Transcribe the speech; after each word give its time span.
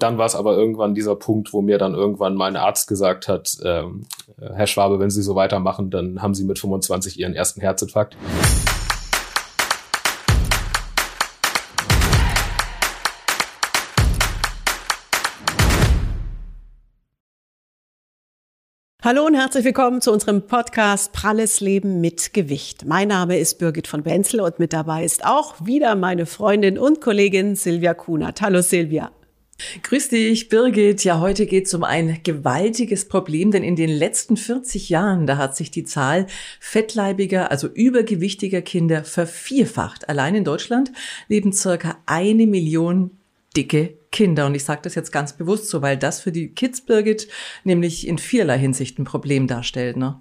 Dann 0.00 0.16
war 0.16 0.26
es 0.26 0.36
aber 0.36 0.56
irgendwann 0.56 0.94
dieser 0.94 1.16
Punkt, 1.16 1.52
wo 1.52 1.60
mir 1.60 1.76
dann 1.76 1.92
irgendwann 1.92 2.36
mein 2.36 2.54
Arzt 2.54 2.86
gesagt 2.86 3.26
hat, 3.26 3.58
ähm, 3.64 4.06
Herr 4.38 4.68
Schwabe, 4.68 5.00
wenn 5.00 5.10
Sie 5.10 5.22
so 5.22 5.34
weitermachen, 5.34 5.90
dann 5.90 6.22
haben 6.22 6.34
Sie 6.34 6.44
mit 6.44 6.60
25 6.60 7.18
Ihren 7.18 7.34
ersten 7.34 7.60
Herzinfarkt. 7.60 8.16
Hallo 19.02 19.26
und 19.26 19.34
herzlich 19.34 19.64
willkommen 19.64 20.00
zu 20.00 20.12
unserem 20.12 20.42
Podcast 20.46 21.12
Pralles 21.12 21.58
Leben 21.58 22.00
mit 22.00 22.34
Gewicht. 22.34 22.84
Mein 22.84 23.08
Name 23.08 23.36
ist 23.36 23.58
Birgit 23.58 23.88
von 23.88 24.04
Wenzel 24.04 24.42
und 24.42 24.60
mit 24.60 24.72
dabei 24.72 25.02
ist 25.02 25.24
auch 25.24 25.54
wieder 25.66 25.96
meine 25.96 26.26
Freundin 26.26 26.78
und 26.78 27.00
Kollegin 27.00 27.56
Silvia 27.56 27.94
Kunert. 27.94 28.40
Hallo 28.42 28.60
Silvia. 28.60 29.10
Grüß 29.82 30.10
dich, 30.10 30.48
Birgit. 30.48 31.02
Ja, 31.04 31.18
heute 31.20 31.46
geht 31.46 31.66
es 31.66 31.74
um 31.74 31.82
ein 31.82 32.20
gewaltiges 32.22 33.08
Problem, 33.08 33.50
denn 33.50 33.64
in 33.64 33.74
den 33.74 33.90
letzten 33.90 34.36
40 34.36 34.88
Jahren, 34.88 35.26
da 35.26 35.36
hat 35.36 35.56
sich 35.56 35.70
die 35.70 35.84
Zahl 35.84 36.26
fettleibiger, 36.60 37.50
also 37.50 37.68
übergewichtiger 37.68 38.62
Kinder 38.62 39.02
vervierfacht. 39.02 40.08
Allein 40.08 40.36
in 40.36 40.44
Deutschland 40.44 40.92
leben 41.28 41.52
circa 41.52 41.98
eine 42.06 42.46
Million 42.46 43.10
dicke 43.56 43.98
Kinder. 44.12 44.46
Und 44.46 44.54
ich 44.54 44.64
sage 44.64 44.82
das 44.84 44.94
jetzt 44.94 45.10
ganz 45.10 45.32
bewusst 45.32 45.68
so, 45.68 45.82
weil 45.82 45.96
das 45.96 46.20
für 46.20 46.32
die 46.32 46.50
Kids, 46.50 46.80
Birgit, 46.80 47.28
nämlich 47.64 48.06
in 48.06 48.18
vielerlei 48.18 48.58
Hinsicht 48.58 48.98
ein 48.98 49.04
Problem 49.04 49.48
darstellt. 49.48 49.96
Ne? 49.96 50.20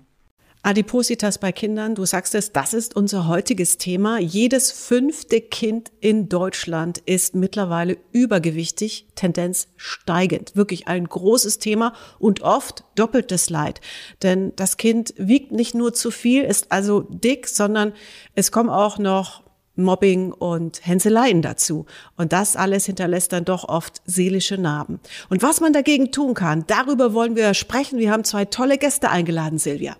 Adipositas 0.64 1.38
bei 1.38 1.52
Kindern, 1.52 1.96
du 1.96 2.06
sagst 2.06 2.36
es, 2.36 2.52
das 2.52 2.74
ist 2.74 2.96
unser 2.96 3.28
heutiges 3.28 3.78
Thema. 3.78 4.20
Jedes 4.20 4.72
fünfte 4.72 5.40
Kind 5.40 5.92
in 6.02 6.28
Deutschland 6.30 6.98
ist 7.06 7.36
mittlerweile 7.36 7.98
übergewichtig, 8.12 9.08
Tendenz 9.16 9.70
steigend. 9.78 10.56
Wirklich 10.56 10.88
ein 10.88 11.06
großes 11.06 11.60
Thema 11.60 11.94
und 12.20 12.42
oft 12.42 12.84
doppeltes 12.96 13.50
Leid. 13.50 13.80
Denn 14.24 14.52
das 14.56 14.78
Kind 14.78 15.14
wiegt 15.18 15.52
nicht 15.52 15.74
nur 15.74 15.94
zu 15.94 16.12
viel, 16.12 16.44
ist 16.44 16.72
also 16.72 17.02
dick, 17.02 17.48
sondern 17.48 17.94
es 18.36 18.52
kommen 18.52 18.70
auch 18.70 18.98
noch 18.98 19.44
Mobbing 19.78 20.34
und 20.34 20.86
Hänseleien 20.86 21.42
dazu. 21.42 21.86
Und 22.18 22.34
das 22.34 22.56
alles 22.56 22.86
hinterlässt 22.86 23.32
dann 23.32 23.46
doch 23.46 23.70
oft 23.70 24.02
seelische 24.06 24.58
Narben. 24.58 25.00
Und 25.30 25.44
was 25.44 25.62
man 25.62 25.72
dagegen 25.72 26.12
tun 26.12 26.34
kann, 26.34 26.66
darüber 26.68 27.14
wollen 27.14 27.36
wir 27.36 27.54
sprechen. 27.54 28.00
Wir 28.00 28.12
haben 28.12 28.24
zwei 28.24 28.46
tolle 28.46 28.78
Gäste 28.78 29.10
eingeladen, 29.10 29.60
Silvia. 29.60 29.96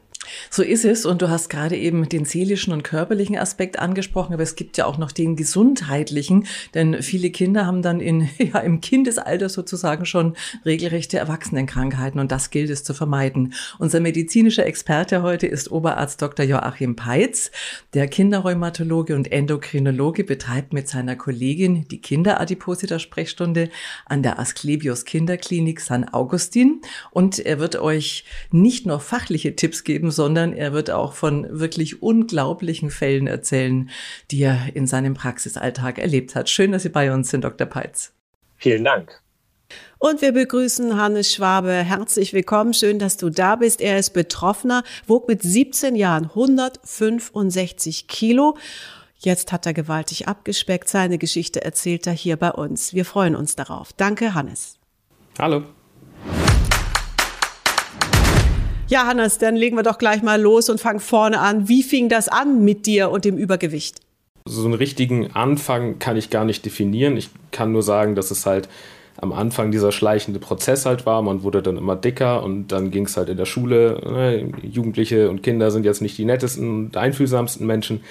So 0.50 0.64
ist 0.64 0.86
es. 0.86 1.06
Und 1.06 1.22
du 1.22 1.30
hast 1.30 1.50
gerade 1.50 1.76
eben 1.78 2.08
den 2.10 2.26
seelischen 2.26 2.74
und 2.74 2.84
körperlichen 2.84 3.38
Aspekt 3.38 3.80
angesprochen, 3.80 4.34
aber 4.34 4.44
es 4.44 4.56
gibt 4.56 4.78
ja 4.78 4.86
auch 4.86 4.98
noch 4.98 5.12
den 5.12 5.36
gesundheitlichen, 5.36 6.48
denn 6.74 7.02
viele 7.02 7.30
Kinder 7.30 7.66
haben 7.66 7.82
dann 7.82 8.00
in, 8.00 8.30
ja, 8.38 8.60
im 8.60 8.82
Kindesalter 8.82 9.50
sozusagen 9.50 10.06
schon 10.06 10.36
regelrechte 10.66 11.18
Erwachsenenkrankheiten 11.18 12.20
und 12.20 12.32
das 12.32 12.50
gilt 12.50 12.70
es 12.70 12.84
zu 12.84 12.94
vermeiden. 12.94 13.54
Unser 13.80 14.00
medizinischer 14.00 14.66
Experte 14.66 15.22
heute 15.22 15.48
ist 15.48 15.72
Oberarzt 15.72 16.22
Dr. 16.22 16.46
Joachim 16.46 16.96
Peitz. 16.96 17.52
Der 17.94 18.08
Kinderrheumatologe 18.08 19.16
und 19.16 19.32
Endokrinologe 19.32 20.24
betreibt 20.24 20.74
mit 20.74 20.88
seiner 20.88 21.16
Kollegin 21.16 21.88
die 21.88 22.02
Kinderadipositas-Sprechstunde 22.02 23.70
an 24.06 24.24
der 24.24 24.40
Asklepios 24.40 25.06
Kinderklinik 25.06 25.82
San 25.82 26.08
Augustin 26.10 26.82
und 27.12 27.40
er 27.40 27.60
wird 27.60 27.76
euch 27.78 28.26
nicht 28.52 28.86
nur 28.86 29.00
fachliche 29.00 29.56
Tipps 29.56 29.84
geben, 29.84 30.12
sondern 30.18 30.52
er 30.52 30.74
wird 30.74 30.92
auch 30.92 31.14
von 31.14 31.48
wirklich 31.50 32.02
unglaublichen 32.02 32.92
Fällen 32.92 33.28
erzählen, 33.28 33.90
die 34.30 34.42
er 34.42 34.76
in 34.76 34.86
seinem 34.86 35.14
Praxisalltag 35.14 35.98
erlebt 35.98 36.36
hat. 36.36 36.50
Schön, 36.50 36.74
dass 36.74 36.84
Sie 36.84 36.90
bei 36.90 37.14
uns 37.14 37.30
sind, 37.30 37.46
Dr. 37.46 37.66
Peitz. 37.66 38.12
Vielen 38.58 38.84
Dank. 38.84 39.22
Und 40.00 40.22
wir 40.22 40.32
begrüßen 40.32 41.00
Hannes 41.00 41.34
Schwabe. 41.34 41.72
Herzlich 41.72 42.34
willkommen. 42.34 42.74
Schön, 42.74 43.00
dass 43.00 43.18
du 43.18 43.30
da 43.30 43.56
bist. 43.56 43.82
Er 43.82 43.98
ist 43.98 44.12
Betroffener, 44.12 44.84
wog 45.08 45.28
mit 45.28 45.42
17 45.42 45.96
Jahren 45.96 46.26
165 46.26 48.08
Kilo. 48.08 48.58
Jetzt 49.20 49.52
hat 49.52 49.66
er 49.66 49.74
gewaltig 49.74 50.28
abgespeckt. 50.28 50.90
Seine 50.90 51.18
Geschichte 51.18 51.64
erzählt 51.64 52.06
er 52.08 52.14
hier 52.14 52.38
bei 52.38 52.52
uns. 52.52 52.94
Wir 52.94 53.06
freuen 53.06 53.36
uns 53.36 53.56
darauf. 53.56 53.94
Danke, 53.94 54.34
Hannes. 54.34 54.76
Hallo. 55.40 55.64
Ja, 58.90 59.06
Hannes, 59.06 59.38
dann 59.38 59.58
legen 59.58 59.76
wir 59.76 59.84
doch 59.84 59.98
gleich 59.98 60.24
mal 60.24 60.42
los 60.42 60.70
und 60.70 60.80
fangen 60.80 61.02
vorne 61.02 61.40
an. 61.40 61.68
Wie 61.68 61.84
fing 61.84 62.08
das 62.08 62.30
an 62.30 62.64
mit 62.64 62.86
dir 62.86 63.12
und 63.12 63.26
dem 63.26 63.38
Übergewicht? 63.38 64.00
So 64.46 64.64
einen 64.64 64.76
richtigen 64.76 65.32
Anfang 65.34 66.00
kann 66.00 66.16
ich 66.16 66.30
gar 66.30 66.46
nicht 66.46 66.66
definieren. 66.66 67.18
Ich 67.18 67.30
kann 67.52 67.74
nur 67.74 67.84
sagen, 67.84 68.16
dass 68.16 68.32
es 68.32 68.46
halt 68.46 68.70
am 69.18 69.34
Anfang 69.34 69.72
dieser 69.72 69.92
schleichende 69.92 70.40
Prozess 70.40 70.86
halt 70.86 71.06
war. 71.06 71.22
Man 71.22 71.44
wurde 71.44 71.62
dann 71.62 71.76
immer 71.76 71.98
dicker 71.98 72.44
und 72.44 72.70
dann 72.70 72.90
ging 72.90 73.06
es 73.06 73.18
halt 73.18 73.28
in 73.28 73.36
der 73.36 73.46
Schule. 73.46 74.00
Ne? 74.06 74.54
Jugendliche 74.62 75.30
und 75.30 75.44
Kinder 75.44 75.70
sind 75.70 75.84
jetzt 75.84 76.02
nicht 76.02 76.18
die 76.18 76.26
nettesten 76.26 76.86
und 76.86 76.98
einfühlsamsten 76.98 77.68
Menschen. 77.68 78.02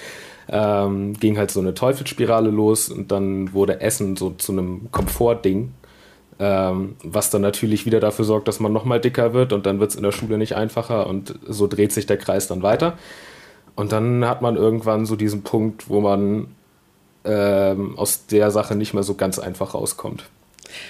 Ähm, 0.49 1.13
ging 1.19 1.37
halt 1.37 1.49
so 1.49 1.59
eine 1.59 1.73
Teufelsspirale 1.73 2.51
los 2.51 2.89
und 2.89 3.11
dann 3.11 3.51
wurde 3.53 3.81
Essen 3.81 4.15
so 4.15 4.29
zu 4.31 4.51
einem 4.51 4.91
Komfortding. 4.91 5.71
Ähm, 6.39 6.95
was 7.03 7.31
dann 7.31 7.41
natürlich 7.41 7.85
wieder 7.87 7.99
dafür 7.99 8.23
sorgt, 8.23 8.47
dass 8.47 8.59
man 8.59 8.71
nochmal 8.71 9.01
dicker 9.01 9.33
wird 9.33 9.53
und 9.53 9.65
dann 9.65 9.79
wird 9.79 9.89
es 9.89 9.95
in 9.95 10.03
der 10.03 10.11
Schule 10.11 10.37
nicht 10.37 10.55
einfacher 10.55 11.07
und 11.07 11.33
so 11.47 11.65
dreht 11.65 11.91
sich 11.91 12.05
der 12.05 12.17
Kreis 12.17 12.47
dann 12.47 12.61
weiter. 12.61 12.97
Und 13.75 13.91
dann 13.91 14.25
hat 14.25 14.41
man 14.41 14.55
irgendwann 14.55 15.05
so 15.05 15.15
diesen 15.15 15.43
Punkt, 15.43 15.89
wo 15.89 15.99
man 15.99 16.47
ähm, 17.25 17.97
aus 17.97 18.27
der 18.27 18.51
Sache 18.51 18.75
nicht 18.75 18.93
mehr 18.93 19.03
so 19.03 19.15
ganz 19.15 19.39
einfach 19.39 19.73
rauskommt. 19.73 20.25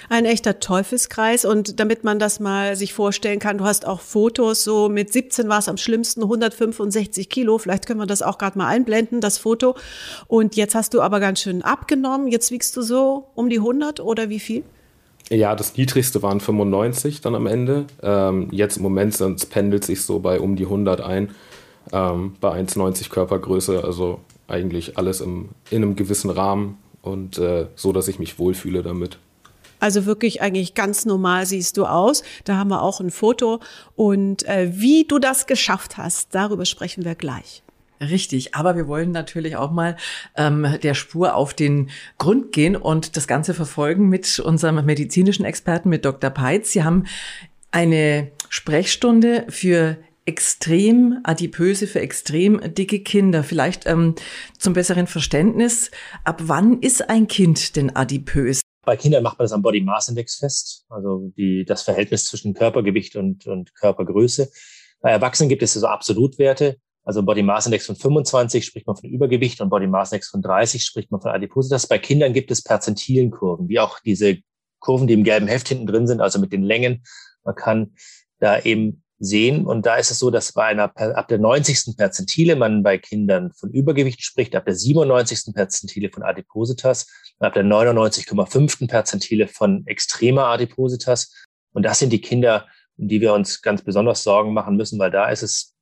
Ein 0.08 0.24
echter 0.24 0.60
Teufelskreis. 0.60 1.44
Und 1.44 1.80
damit 1.80 2.04
man 2.04 2.18
das 2.18 2.40
mal 2.40 2.76
sich 2.76 2.92
vorstellen 2.92 3.38
kann, 3.38 3.58
du 3.58 3.64
hast 3.64 3.86
auch 3.86 4.00
Fotos, 4.00 4.64
so 4.64 4.88
mit 4.88 5.12
17 5.12 5.48
war 5.48 5.58
es 5.58 5.68
am 5.68 5.76
schlimmsten, 5.76 6.22
165 6.22 7.28
Kilo. 7.28 7.58
Vielleicht 7.58 7.86
können 7.86 8.00
wir 8.00 8.06
das 8.06 8.22
auch 8.22 8.38
gerade 8.38 8.58
mal 8.58 8.68
einblenden, 8.68 9.20
das 9.20 9.38
Foto. 9.38 9.76
Und 10.26 10.56
jetzt 10.56 10.74
hast 10.74 10.94
du 10.94 11.00
aber 11.00 11.20
ganz 11.20 11.40
schön 11.40 11.62
abgenommen. 11.62 12.28
Jetzt 12.28 12.50
wiegst 12.50 12.76
du 12.76 12.82
so 12.82 13.28
um 13.34 13.48
die 13.48 13.58
100 13.58 14.00
oder 14.00 14.28
wie 14.28 14.40
viel? 14.40 14.64
Ja, 15.30 15.54
das 15.54 15.76
niedrigste 15.76 16.22
waren 16.22 16.40
95 16.40 17.20
dann 17.20 17.34
am 17.34 17.46
Ende. 17.46 17.86
Ähm, 18.02 18.48
jetzt 18.50 18.78
im 18.78 18.82
Moment 18.82 19.14
sonst 19.14 19.46
pendelt 19.46 19.84
sich 19.84 20.02
so 20.02 20.20
bei 20.20 20.40
um 20.40 20.56
die 20.56 20.64
100 20.64 21.00
ein, 21.00 21.30
ähm, 21.92 22.34
bei 22.40 22.52
1,90 22.52 23.10
Körpergröße. 23.10 23.84
Also 23.84 24.20
eigentlich 24.46 24.96
alles 24.96 25.20
im, 25.20 25.50
in 25.70 25.82
einem 25.82 25.96
gewissen 25.96 26.30
Rahmen 26.30 26.78
und 27.02 27.38
äh, 27.38 27.66
so, 27.74 27.92
dass 27.92 28.08
ich 28.08 28.18
mich 28.18 28.38
wohlfühle 28.38 28.82
damit. 28.82 29.18
Also 29.80 30.06
wirklich 30.06 30.40
eigentlich 30.42 30.74
ganz 30.74 31.04
normal 31.04 31.46
siehst 31.46 31.76
du 31.76 31.84
aus. 31.84 32.22
Da 32.44 32.56
haben 32.56 32.68
wir 32.68 32.82
auch 32.82 33.00
ein 33.00 33.10
Foto. 33.10 33.60
Und 33.96 34.46
äh, 34.48 34.70
wie 34.72 35.04
du 35.04 35.18
das 35.18 35.46
geschafft 35.46 35.96
hast, 35.96 36.34
darüber 36.34 36.64
sprechen 36.64 37.04
wir 37.04 37.14
gleich. 37.14 37.62
Richtig, 38.00 38.54
aber 38.54 38.76
wir 38.76 38.86
wollen 38.86 39.10
natürlich 39.10 39.56
auch 39.56 39.70
mal 39.70 39.96
ähm, 40.36 40.78
der 40.82 40.94
Spur 40.94 41.34
auf 41.34 41.52
den 41.54 41.90
Grund 42.16 42.52
gehen 42.52 42.76
und 42.76 43.16
das 43.16 43.26
Ganze 43.26 43.54
verfolgen 43.54 44.08
mit 44.08 44.38
unserem 44.38 44.84
medizinischen 44.84 45.44
Experten, 45.44 45.88
mit 45.88 46.04
Dr. 46.04 46.30
Peitz. 46.30 46.72
Sie 46.72 46.84
haben 46.84 47.06
eine 47.70 48.30
Sprechstunde 48.48 49.46
für 49.48 49.98
extrem 50.26 51.20
adipöse, 51.24 51.86
für 51.86 52.00
extrem 52.00 52.60
dicke 52.74 53.00
Kinder. 53.00 53.42
Vielleicht 53.42 53.86
ähm, 53.86 54.14
zum 54.58 54.74
besseren 54.74 55.06
Verständnis, 55.06 55.90
ab 56.22 56.42
wann 56.44 56.80
ist 56.80 57.08
ein 57.08 57.26
Kind 57.28 57.76
denn 57.76 57.96
adipös? 57.96 58.60
Bei 58.84 58.96
Kindern 58.96 59.22
macht 59.22 59.38
man 59.38 59.44
das 59.44 59.52
am 59.52 59.62
Body 59.62 59.80
Mass 59.80 60.08
Index 60.08 60.36
fest, 60.36 60.84
also 60.88 61.32
die, 61.36 61.64
das 61.64 61.82
Verhältnis 61.82 62.24
zwischen 62.24 62.54
Körpergewicht 62.54 63.16
und, 63.16 63.46
und 63.46 63.74
Körpergröße. 63.74 64.50
Bei 65.00 65.10
Erwachsenen 65.10 65.48
gibt 65.48 65.62
es 65.62 65.74
so 65.74 65.86
Absolutwerte. 65.86 66.78
Also 67.08 67.22
Body 67.22 67.42
Mass 67.42 67.64
Index 67.64 67.86
von 67.86 67.96
25 67.96 68.66
spricht 68.66 68.86
man 68.86 68.94
von 68.94 69.08
Übergewicht 69.08 69.62
und 69.62 69.70
Body 69.70 69.86
Mass 69.86 70.12
Index 70.12 70.28
von 70.28 70.42
30 70.42 70.84
spricht 70.84 71.10
man 71.10 71.22
von 71.22 71.30
Adipositas. 71.30 71.86
Bei 71.86 71.98
Kindern 71.98 72.34
gibt 72.34 72.50
es 72.50 72.62
Perzentilenkurven, 72.62 73.66
wie 73.70 73.80
auch 73.80 73.98
diese 74.00 74.36
Kurven, 74.78 75.06
die 75.06 75.14
im 75.14 75.24
gelben 75.24 75.48
Heft 75.48 75.68
hinten 75.68 75.86
drin 75.86 76.06
sind, 76.06 76.20
also 76.20 76.38
mit 76.38 76.52
den 76.52 76.62
Längen. 76.62 77.02
Man 77.44 77.54
kann 77.54 77.94
da 78.40 78.60
eben 78.60 79.02
sehen. 79.18 79.64
Und 79.64 79.86
da 79.86 79.96
ist 79.96 80.10
es 80.10 80.18
so, 80.18 80.30
dass 80.30 80.52
bei 80.52 80.66
einer, 80.66 80.94
ab 80.94 81.28
der 81.28 81.38
90. 81.38 81.96
Perzentile 81.96 82.56
man 82.56 82.82
bei 82.82 82.98
Kindern 82.98 83.54
von 83.54 83.70
Übergewicht 83.70 84.22
spricht, 84.22 84.54
ab 84.54 84.66
der 84.66 84.74
97. 84.74 85.54
Perzentile 85.54 86.10
von 86.10 86.24
Adipositas, 86.24 87.06
ab 87.38 87.54
der 87.54 87.64
99,5. 87.64 88.86
Perzentile 88.86 89.48
von 89.48 89.86
extremer 89.86 90.48
Adipositas. 90.48 91.32
Und 91.72 91.86
das 91.86 92.00
sind 92.00 92.12
die 92.12 92.20
Kinder, 92.20 92.66
um 92.98 93.08
die 93.08 93.22
wir 93.22 93.32
uns 93.32 93.62
ganz 93.62 93.80
besonders 93.80 94.22
Sorgen 94.22 94.52
machen 94.52 94.76
müssen, 94.76 94.98
weil 94.98 95.10
da 95.10 95.30
ist 95.30 95.42
es 95.42 95.74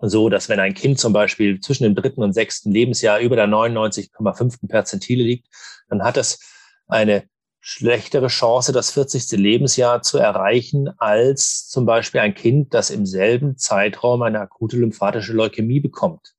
so, 0.00 0.28
dass 0.28 0.48
wenn 0.48 0.60
ein 0.60 0.74
Kind 0.74 0.98
zum 0.98 1.12
Beispiel 1.12 1.60
zwischen 1.60 1.84
dem 1.84 1.94
dritten 1.94 2.22
und 2.22 2.32
sechsten 2.32 2.70
Lebensjahr 2.70 3.20
über 3.20 3.36
der 3.36 3.48
99,5. 3.48 4.68
Perzentile 4.68 5.24
liegt, 5.24 5.48
dann 5.88 6.02
hat 6.02 6.16
es 6.16 6.38
eine 6.86 7.24
schlechtere 7.60 8.28
Chance, 8.28 8.72
das 8.72 8.90
40. 8.92 9.32
Lebensjahr 9.32 10.02
zu 10.02 10.18
erreichen, 10.18 10.90
als 10.98 11.68
zum 11.68 11.86
Beispiel 11.86 12.20
ein 12.20 12.34
Kind, 12.34 12.72
das 12.72 12.90
im 12.90 13.04
selben 13.04 13.58
Zeitraum 13.58 14.22
eine 14.22 14.40
akute 14.40 14.76
lymphatische 14.76 15.32
Leukämie 15.32 15.80
bekommt. 15.80 16.34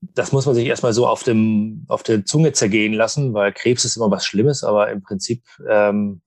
das 0.00 0.32
muss 0.32 0.46
man 0.46 0.54
sich 0.54 0.66
erstmal 0.66 0.94
so 0.94 1.06
auf, 1.06 1.22
dem, 1.22 1.84
auf 1.88 2.02
der 2.02 2.24
Zunge 2.24 2.52
zergehen 2.52 2.94
lassen, 2.94 3.34
weil 3.34 3.52
Krebs 3.52 3.84
ist 3.84 3.96
immer 3.96 4.10
was 4.10 4.24
Schlimmes, 4.24 4.64
aber 4.64 4.90
im 4.90 5.02
Prinzip 5.02 5.44
ähm, 5.68 6.22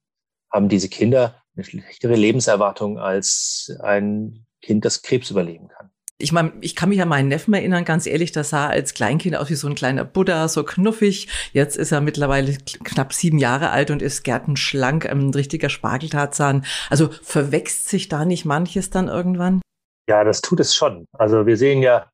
haben 0.51 0.69
diese 0.69 0.89
Kinder 0.89 1.35
eine 1.55 1.63
schlechtere 1.63 2.15
Lebenserwartung 2.15 2.99
als 2.99 3.75
ein 3.81 4.45
Kind, 4.63 4.86
das 4.86 5.01
Krebs 5.04 5.30
überleben 5.30 5.68
kann. 5.68 5.92
Ich 6.18 6.31
meine, 6.31 6.54
ich 6.62 6.75
kann 6.75 6.89
mich 6.89 7.01
an 7.01 7.10
meinen 7.10 7.27
Neffen 7.27 7.54
erinnern, 7.54 7.83
ganz 7.83 8.06
ehrlich, 8.06 8.31
das 8.31 8.50
sah 8.50 8.68
als 8.68 8.94
Kleinkind 8.94 9.36
aus 9.36 9.50
wie 9.50 9.56
so 9.56 9.68
ein 9.68 9.75
kleiner 9.75 10.06
Buddha, 10.06 10.48
so 10.48 10.63
knuffig. 10.63 11.27
Jetzt 11.51 11.75
ist 11.75 11.92
er 11.92 12.01
mittlerweile 12.01 12.56
knapp 12.83 13.13
sieben 13.13 13.39
Jahre 13.39 13.71
alt 13.71 13.92
und 13.92 14.01
ist 14.01 14.24
gärtenschlank, 14.24 15.06
ein 15.06 15.31
richtiger 15.31 15.69
Spargeltarzahn. 15.69 16.65
Also 16.89 17.10
verwächst 17.24 17.89
sich 17.89 18.07
da 18.07 18.24
nicht 18.24 18.45
manches 18.45 18.89
dann 18.89 19.10
irgendwann? 19.10 19.62
Ja, 20.07 20.24
das 20.24 20.42
tut 20.42 20.62
es 20.62 20.74
schon. 20.75 21.06
Also 21.12 21.45
wir 21.45 21.57
sehen 21.57 21.81
ja 21.81 22.10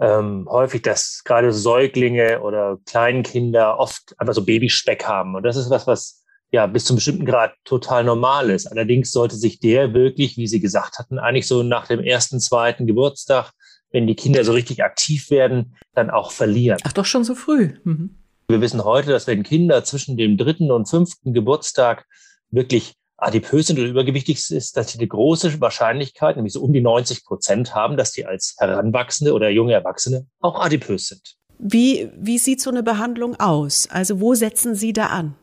ähm, 0.00 0.48
häufig, 0.50 0.82
dass 0.82 1.22
gerade 1.24 1.52
Säuglinge 1.52 2.40
oder 2.40 2.78
Kleinkinder 2.86 3.78
oft 3.78 4.14
einfach 4.18 4.34
so 4.34 4.44
Babyspeck 4.44 5.04
haben. 5.04 5.34
Und 5.34 5.42
das 5.42 5.56
ist 5.56 5.68
was, 5.68 5.86
was 5.86 6.21
ja 6.52 6.66
bis 6.66 6.84
zum 6.84 6.96
bestimmten 6.96 7.24
Grad 7.24 7.54
total 7.64 8.04
normal 8.04 8.50
ist. 8.50 8.66
Allerdings 8.66 9.10
sollte 9.10 9.36
sich 9.36 9.58
der 9.58 9.94
wirklich, 9.94 10.36
wie 10.36 10.46
Sie 10.46 10.60
gesagt 10.60 10.98
hatten, 10.98 11.18
eigentlich 11.18 11.48
so 11.48 11.62
nach 11.62 11.86
dem 11.86 12.00
ersten, 12.00 12.38
zweiten 12.40 12.86
Geburtstag, 12.86 13.52
wenn 13.90 14.06
die 14.06 14.14
Kinder 14.14 14.44
so 14.44 14.52
richtig 14.52 14.84
aktiv 14.84 15.30
werden, 15.30 15.76
dann 15.94 16.10
auch 16.10 16.30
verlieren. 16.30 16.78
Ach 16.84 16.92
doch 16.92 17.06
schon 17.06 17.24
so 17.24 17.34
früh. 17.34 17.74
Mhm. 17.84 18.18
Wir 18.48 18.60
wissen 18.60 18.84
heute, 18.84 19.10
dass 19.10 19.26
wenn 19.26 19.42
Kinder 19.42 19.82
zwischen 19.82 20.16
dem 20.16 20.36
dritten 20.36 20.70
und 20.70 20.88
fünften 20.88 21.32
Geburtstag 21.32 22.06
wirklich 22.50 22.94
adipös 23.16 23.68
sind 23.68 23.78
oder 23.78 23.88
übergewichtig 23.88 24.50
ist, 24.50 24.76
dass 24.76 24.92
sie 24.92 24.98
eine 24.98 25.06
große 25.06 25.60
Wahrscheinlichkeit, 25.60 26.36
nämlich 26.36 26.52
so 26.52 26.60
um 26.60 26.72
die 26.72 26.80
90 26.80 27.24
Prozent 27.24 27.74
haben, 27.74 27.96
dass 27.96 28.12
die 28.12 28.26
als 28.26 28.56
Heranwachsende 28.58 29.32
oder 29.32 29.48
junge 29.48 29.72
Erwachsene 29.72 30.26
auch 30.40 30.60
adipös 30.60 31.08
sind. 31.08 31.36
Wie, 31.58 32.10
wie 32.18 32.38
sieht 32.38 32.60
so 32.60 32.70
eine 32.70 32.82
Behandlung 32.82 33.38
aus? 33.38 33.88
Also 33.90 34.20
wo 34.20 34.34
setzen 34.34 34.74
Sie 34.74 34.92
da 34.92 35.06
an? 35.06 35.36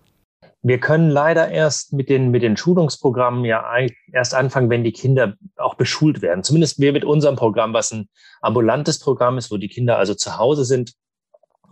Wir 0.61 0.79
können 0.79 1.09
leider 1.09 1.49
erst 1.49 1.93
mit 1.93 2.09
den, 2.09 2.31
mit 2.31 2.43
den 2.43 2.57
Schulungsprogrammen 2.57 3.45
ja 3.45 3.63
erst 4.11 4.33
anfangen, 4.33 4.69
wenn 4.69 4.83
die 4.83 4.91
Kinder 4.91 5.35
auch 5.55 5.75
beschult 5.75 6.21
werden. 6.21 6.43
Zumindest 6.43 6.79
wir 6.79 6.91
mit 6.91 7.05
unserem 7.05 7.37
Programm, 7.37 7.73
was 7.73 7.91
ein 7.91 8.09
ambulantes 8.41 8.99
Programm 8.99 9.37
ist, 9.37 9.51
wo 9.51 9.57
die 9.57 9.69
Kinder 9.69 9.97
also 9.97 10.15
zu 10.15 10.37
Hause 10.37 10.65
sind 10.65 10.93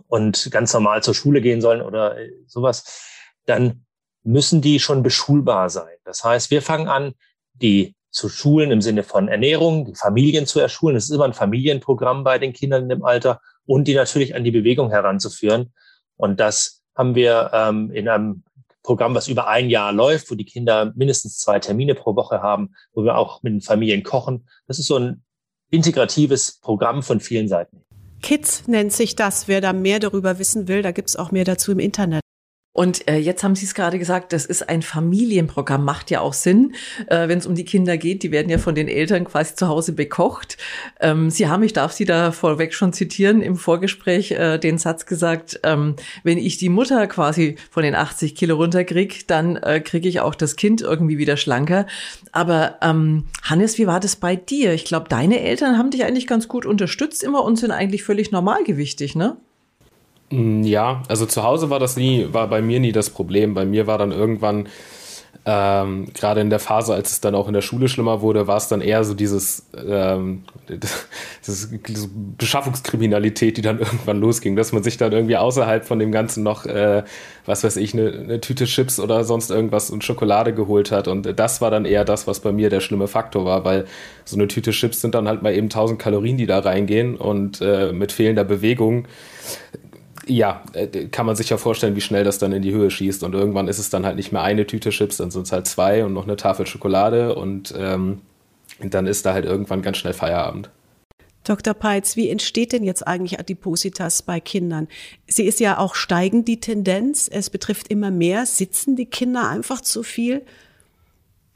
und 0.06 0.50
ganz 0.50 0.72
normal 0.72 1.02
zur 1.02 1.14
Schule 1.14 1.42
gehen 1.42 1.60
sollen 1.60 1.82
oder 1.82 2.16
sowas, 2.46 3.26
dann 3.44 3.84
müssen 4.22 4.62
die 4.62 4.80
schon 4.80 5.02
beschulbar 5.02 5.68
sein. 5.68 5.96
Das 6.04 6.24
heißt, 6.24 6.50
wir 6.50 6.62
fangen 6.62 6.88
an, 6.88 7.12
die 7.52 7.94
zu 8.10 8.28
schulen 8.28 8.70
im 8.70 8.80
Sinne 8.80 9.02
von 9.02 9.28
Ernährung, 9.28 9.84
die 9.84 9.94
Familien 9.94 10.46
zu 10.46 10.60
erschulen. 10.60 10.94
Das 10.94 11.04
ist 11.04 11.10
immer 11.10 11.24
ein 11.26 11.34
Familienprogramm 11.34 12.24
bei 12.24 12.38
den 12.38 12.54
Kindern 12.54 12.84
in 12.84 12.88
dem 12.88 13.04
Alter 13.04 13.40
und 13.66 13.86
die 13.86 13.94
natürlich 13.94 14.34
an 14.34 14.44
die 14.44 14.50
Bewegung 14.50 14.90
heranzuführen. 14.90 15.72
Und 16.16 16.40
das 16.40 16.82
haben 16.96 17.14
wir 17.14 17.50
ähm, 17.52 17.90
in 17.92 18.08
einem 18.08 18.44
Programm, 18.88 19.14
was 19.14 19.28
über 19.28 19.48
ein 19.48 19.68
Jahr 19.68 19.92
läuft, 19.92 20.30
wo 20.30 20.34
die 20.34 20.46
Kinder 20.46 20.94
mindestens 20.96 21.36
zwei 21.36 21.58
Termine 21.58 21.94
pro 21.94 22.16
Woche 22.16 22.40
haben, 22.40 22.70
wo 22.94 23.04
wir 23.04 23.18
auch 23.18 23.42
mit 23.42 23.52
den 23.52 23.60
Familien 23.60 24.02
kochen. 24.02 24.48
Das 24.66 24.78
ist 24.78 24.86
so 24.86 24.96
ein 24.96 25.22
integratives 25.70 26.58
Programm 26.62 27.02
von 27.02 27.20
vielen 27.20 27.48
Seiten. 27.48 27.82
Kids 28.22 28.66
nennt 28.66 28.94
sich 28.94 29.14
das. 29.14 29.46
Wer 29.46 29.60
da 29.60 29.74
mehr 29.74 29.98
darüber 30.00 30.38
wissen 30.38 30.68
will, 30.68 30.80
da 30.80 30.92
gibt 30.92 31.10
es 31.10 31.16
auch 31.16 31.32
mehr 31.32 31.44
dazu 31.44 31.70
im 31.70 31.80
Internet. 31.80 32.22
Und 32.78 33.08
äh, 33.08 33.16
jetzt 33.16 33.42
haben 33.42 33.56
Sie 33.56 33.66
es 33.66 33.74
gerade 33.74 33.98
gesagt, 33.98 34.32
das 34.32 34.46
ist 34.46 34.68
ein 34.68 34.82
Familienprogramm, 34.82 35.84
macht 35.84 36.12
ja 36.12 36.20
auch 36.20 36.32
Sinn, 36.32 36.74
äh, 37.08 37.26
wenn 37.26 37.38
es 37.38 37.46
um 37.46 37.56
die 37.56 37.64
Kinder 37.64 37.96
geht. 37.96 38.22
Die 38.22 38.30
werden 38.30 38.50
ja 38.50 38.58
von 38.58 38.76
den 38.76 38.86
Eltern 38.86 39.24
quasi 39.24 39.56
zu 39.56 39.66
Hause 39.66 39.94
bekocht. 39.94 40.58
Ähm, 41.00 41.28
Sie 41.28 41.48
haben, 41.48 41.64
ich 41.64 41.72
darf 41.72 41.90
Sie 41.90 42.04
da 42.04 42.30
vorweg 42.30 42.72
schon 42.72 42.92
zitieren, 42.92 43.42
im 43.42 43.56
Vorgespräch 43.56 44.30
äh, 44.30 44.58
den 44.58 44.78
Satz 44.78 45.06
gesagt, 45.06 45.58
ähm, 45.64 45.96
wenn 46.22 46.38
ich 46.38 46.56
die 46.58 46.68
Mutter 46.68 47.08
quasi 47.08 47.56
von 47.68 47.82
den 47.82 47.96
80 47.96 48.36
Kilo 48.36 48.54
runterkriege, 48.54 49.24
dann 49.26 49.56
äh, 49.56 49.80
kriege 49.80 50.08
ich 50.08 50.20
auch 50.20 50.36
das 50.36 50.54
Kind 50.54 50.80
irgendwie 50.80 51.18
wieder 51.18 51.36
schlanker. 51.36 51.86
Aber 52.30 52.76
ähm, 52.80 53.24
Hannes, 53.42 53.78
wie 53.78 53.88
war 53.88 53.98
das 53.98 54.14
bei 54.14 54.36
dir? 54.36 54.72
Ich 54.72 54.84
glaube, 54.84 55.08
deine 55.08 55.40
Eltern 55.40 55.78
haben 55.78 55.90
dich 55.90 56.04
eigentlich 56.04 56.28
ganz 56.28 56.46
gut 56.46 56.64
unterstützt 56.64 57.24
immer 57.24 57.42
und 57.42 57.56
sind 57.56 57.72
eigentlich 57.72 58.04
völlig 58.04 58.30
normalgewichtig, 58.30 59.16
ne? 59.16 59.36
Mm, 60.30 60.62
ja, 60.62 61.02
also 61.08 61.26
zu 61.26 61.42
Hause 61.42 61.70
war 61.70 61.78
das 61.78 61.96
nie, 61.96 62.28
war 62.32 62.48
bei 62.48 62.60
mir 62.62 62.80
nie 62.80 62.92
das 62.92 63.10
Problem. 63.10 63.54
Bei 63.54 63.64
mir 63.64 63.86
war 63.86 63.98
dann 63.98 64.12
irgendwann, 64.12 64.68
ähm, 65.46 66.08
gerade 66.12 66.42
in 66.42 66.50
der 66.50 66.58
Phase, 66.58 66.92
als 66.92 67.12
es 67.12 67.20
dann 67.22 67.34
auch 67.34 67.48
in 67.48 67.54
der 67.54 67.62
Schule 67.62 67.88
schlimmer 67.88 68.20
wurde, 68.20 68.46
war 68.46 68.58
es 68.58 68.68
dann 68.68 68.82
eher 68.82 69.04
so 69.04 69.14
dieses, 69.14 69.66
ähm, 69.74 70.44
das, 71.46 71.70
diese 71.70 72.10
Beschaffungskriminalität, 72.36 73.56
die 73.56 73.62
dann 73.62 73.78
irgendwann 73.78 74.20
losging, 74.20 74.56
dass 74.56 74.72
man 74.72 74.82
sich 74.82 74.98
dann 74.98 75.12
irgendwie 75.12 75.38
außerhalb 75.38 75.86
von 75.86 75.98
dem 75.98 76.12
Ganzen 76.12 76.42
noch, 76.42 76.66
äh, 76.66 77.04
was 77.46 77.64
weiß 77.64 77.76
ich, 77.76 77.94
eine, 77.94 78.10
eine 78.10 78.40
Tüte 78.42 78.66
Chips 78.66 79.00
oder 79.00 79.24
sonst 79.24 79.50
irgendwas 79.50 79.88
und 79.90 80.04
Schokolade 80.04 80.52
geholt 80.52 80.92
hat. 80.92 81.08
Und 81.08 81.38
das 81.38 81.62
war 81.62 81.70
dann 81.70 81.86
eher 81.86 82.04
das, 82.04 82.26
was 82.26 82.40
bei 82.40 82.52
mir 82.52 82.68
der 82.68 82.80
schlimme 82.80 83.08
Faktor 83.08 83.46
war, 83.46 83.64
weil 83.64 83.86
so 84.26 84.36
eine 84.36 84.48
Tüte 84.48 84.72
Chips 84.72 85.00
sind 85.00 85.14
dann 85.14 85.26
halt 85.26 85.40
mal 85.42 85.54
eben 85.54 85.66
1000 85.68 85.98
Kalorien, 85.98 86.36
die 86.36 86.46
da 86.46 86.58
reingehen 86.58 87.16
und 87.16 87.62
äh, 87.62 87.92
mit 87.92 88.12
fehlender 88.12 88.44
Bewegung 88.44 89.06
ja, 90.28 90.62
äh, 90.72 91.06
kann 91.06 91.26
man 91.26 91.36
sich 91.36 91.50
ja 91.50 91.56
vorstellen, 91.56 91.96
wie 91.96 92.00
schnell 92.00 92.24
das 92.24 92.38
dann 92.38 92.52
in 92.52 92.62
die 92.62 92.72
Höhe 92.72 92.90
schießt. 92.90 93.22
Und 93.24 93.34
irgendwann 93.34 93.68
ist 93.68 93.78
es 93.78 93.90
dann 93.90 94.06
halt 94.06 94.16
nicht 94.16 94.32
mehr 94.32 94.42
eine 94.42 94.66
Tüte 94.66 94.90
Chips, 94.90 95.16
dann 95.16 95.30
sind 95.30 95.42
es 95.42 95.52
halt 95.52 95.66
zwei 95.66 96.04
und 96.04 96.12
noch 96.12 96.24
eine 96.24 96.36
Tafel 96.36 96.66
Schokolade 96.66 97.34
und, 97.34 97.74
ähm, 97.76 98.20
und 98.80 98.94
dann 98.94 99.06
ist 99.06 99.26
da 99.26 99.32
halt 99.32 99.44
irgendwann 99.44 99.82
ganz 99.82 99.96
schnell 99.96 100.12
Feierabend. 100.12 100.70
Dr. 101.44 101.72
Peitz, 101.72 102.16
wie 102.16 102.28
entsteht 102.28 102.72
denn 102.72 102.84
jetzt 102.84 103.06
eigentlich 103.06 103.40
Adipositas 103.40 104.22
bei 104.22 104.38
Kindern? 104.38 104.86
Sie 105.26 105.46
ist 105.46 105.60
ja 105.60 105.78
auch 105.78 105.94
steigend, 105.94 106.46
die 106.46 106.60
Tendenz. 106.60 107.28
Es 107.32 107.48
betrifft 107.48 107.88
immer 107.88 108.10
mehr. 108.10 108.44
Sitzen 108.44 108.96
die 108.96 109.06
Kinder 109.06 109.48
einfach 109.48 109.80
zu 109.80 110.02
viel? 110.02 110.44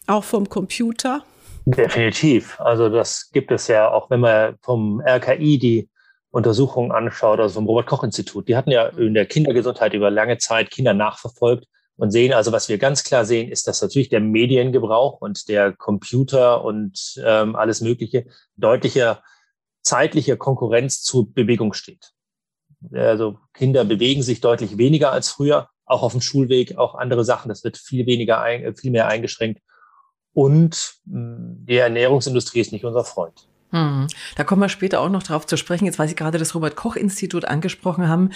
Auch 0.07 0.25
vom 0.25 0.49
Computer? 0.49 1.25
Definitiv. 1.67 2.59
Also 2.59 2.89
das 2.89 3.31
gibt 3.33 3.51
es 3.51 3.69
ja 3.69 3.91
auch, 3.91 4.09
wenn 4.09 4.21
man 4.21 4.57
vom 4.63 5.01
RKI 5.01 5.59
die 5.59 5.89
Untersuchungen 6.33 6.93
anschaut, 6.93 7.39
also 7.39 7.55
vom 7.55 7.67
Robert-Koch-Institut. 7.67 8.49
Die 8.49 8.57
hatten 8.57 8.71
ja 8.71 8.87
in 8.87 9.15
der 9.15 9.27
Kindergesundheit 9.27 9.93
über 9.93 10.11
lange 10.11 10.39
Zeit 10.39 10.71
Kinder 10.71 10.95
nachverfolgt 10.95 11.67
und 11.97 12.11
sehen 12.11 12.33
also, 12.33 12.51
was 12.53 12.69
wir 12.69 12.79
ganz 12.79 13.05
klar 13.05 13.25
sehen, 13.25 13.51
ist, 13.51 13.69
dass 13.69 13.83
natürlich 13.83 14.09
der 14.09 14.21
Mediengebrauch 14.21 15.21
und 15.21 15.49
der 15.49 15.73
Computer 15.73 16.65
und 16.65 17.23
ähm, 17.25 17.55
alles 17.55 17.83
Mögliche 17.83 18.27
deutlicher 18.57 19.23
zeitlicher 19.83 20.37
Konkurrenz 20.37 21.03
zur 21.03 21.33
Bewegung 21.33 21.75
steht. 21.75 22.13
Also 22.93 23.39
Kinder 23.53 23.85
bewegen 23.85 24.23
sich 24.23 24.41
deutlich 24.41 24.79
weniger 24.79 25.13
als 25.13 25.29
früher, 25.29 25.69
auch 25.85 26.03
auf 26.03 26.13
dem 26.13 26.21
Schulweg, 26.21 26.79
auch 26.79 26.95
andere 26.95 27.25
Sachen. 27.25 27.51
Das 27.51 27.63
wird 27.63 27.77
viel 27.77 28.07
weniger, 28.07 28.41
ein, 28.41 28.75
viel 28.75 28.91
mehr 28.91 29.09
eingeschränkt. 29.09 29.61
Und 30.33 30.95
mh, 31.05 31.67
die 31.69 31.77
Ernährungsindustrie 31.77 32.61
ist 32.61 32.73
nicht 32.73 32.85
unser 32.85 33.05
Freund. 33.05 33.49
Hm. 33.73 34.07
Da 34.37 34.45
kommen 34.45 34.61
wir 34.61 34.69
später 34.69 35.01
auch 35.01 35.09
noch 35.09 35.23
drauf 35.23 35.47
zu 35.47 35.57
sprechen. 35.57 35.87
Jetzt, 35.87 35.99
weil 35.99 36.09
Sie 36.09 36.15
gerade 36.15 36.39
das 36.39 36.55
Robert-Koch-Institut 36.55 37.47
angesprochen 37.47 38.07
haben, 38.07 38.31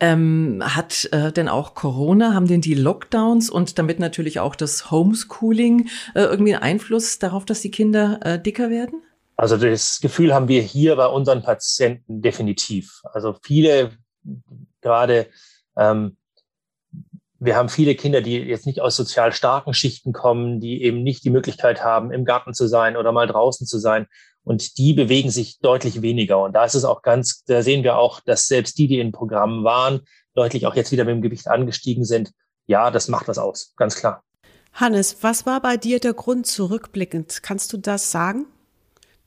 ähm, 0.00 0.62
hat 0.62 1.08
äh, 1.12 1.32
denn 1.32 1.48
auch 1.48 1.74
Corona, 1.74 2.34
haben 2.34 2.46
denn 2.46 2.60
die 2.60 2.74
Lockdowns 2.74 3.48
und 3.48 3.78
damit 3.78 3.98
natürlich 3.98 4.38
auch 4.38 4.54
das 4.54 4.90
Homeschooling 4.90 5.88
äh, 6.14 6.20
irgendwie 6.20 6.54
einen 6.54 6.62
Einfluss 6.62 7.18
darauf, 7.18 7.46
dass 7.46 7.62
die 7.62 7.70
Kinder 7.70 8.20
äh, 8.22 8.38
dicker 8.38 8.68
werden? 8.68 9.02
Also 9.36 9.56
das 9.56 10.00
Gefühl 10.00 10.34
haben 10.34 10.48
wir 10.48 10.60
hier 10.60 10.94
bei 10.96 11.06
unseren 11.06 11.42
Patienten 11.42 12.20
definitiv. 12.20 13.00
Also 13.12 13.34
viele 13.42 13.92
gerade 14.82 15.28
ähm, 15.76 16.16
wir 17.44 17.56
haben 17.56 17.68
viele 17.68 17.96
Kinder, 17.96 18.20
die 18.20 18.38
jetzt 18.38 18.66
nicht 18.66 18.80
aus 18.80 18.94
sozial 18.94 19.32
starken 19.32 19.74
Schichten 19.74 20.12
kommen, 20.12 20.60
die 20.60 20.82
eben 20.82 21.02
nicht 21.02 21.24
die 21.24 21.30
Möglichkeit 21.30 21.82
haben, 21.82 22.12
im 22.12 22.24
Garten 22.24 22.54
zu 22.54 22.68
sein 22.68 22.96
oder 22.96 23.10
mal 23.10 23.26
draußen 23.26 23.66
zu 23.66 23.78
sein. 23.78 24.06
Und 24.44 24.78
die 24.78 24.92
bewegen 24.92 25.30
sich 25.30 25.60
deutlich 25.60 26.02
weniger. 26.02 26.42
Und 26.42 26.52
da 26.52 26.64
ist 26.64 26.74
es 26.74 26.84
auch 26.84 27.02
ganz, 27.02 27.44
da 27.44 27.62
sehen 27.62 27.84
wir 27.84 27.96
auch, 27.96 28.20
dass 28.20 28.48
selbst 28.48 28.76
die, 28.78 28.88
die 28.88 28.98
in 28.98 29.12
Programmen 29.12 29.64
waren, 29.64 30.00
deutlich 30.34 30.66
auch 30.66 30.74
jetzt 30.74 30.90
wieder 30.90 31.04
mit 31.04 31.14
dem 31.14 31.22
Gewicht 31.22 31.48
angestiegen 31.48 32.04
sind. 32.04 32.32
Ja, 32.66 32.90
das 32.90 33.08
macht 33.08 33.28
was 33.28 33.38
aus, 33.38 33.72
ganz 33.76 33.96
klar. 33.96 34.24
Hannes, 34.72 35.18
was 35.20 35.46
war 35.46 35.60
bei 35.60 35.76
dir 35.76 36.00
der 36.00 36.14
Grund 36.14 36.46
zurückblickend? 36.46 37.42
Kannst 37.42 37.72
du 37.72 37.76
das 37.76 38.10
sagen, 38.10 38.46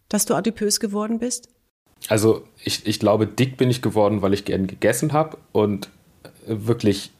dass 0.09 0.25
du 0.25 0.33
adipös 0.33 0.79
geworden 0.79 1.19
bist? 1.19 1.49
Also 2.07 2.43
ich, 2.63 2.85
ich 2.85 2.99
glaube, 2.99 3.27
dick 3.27 3.57
bin 3.57 3.69
ich 3.69 3.81
geworden, 3.81 4.21
weil 4.21 4.33
ich 4.33 4.45
gern 4.45 4.67
gegessen 4.67 5.13
habe 5.13 5.37
und 5.51 5.89
wirklich 6.45 7.11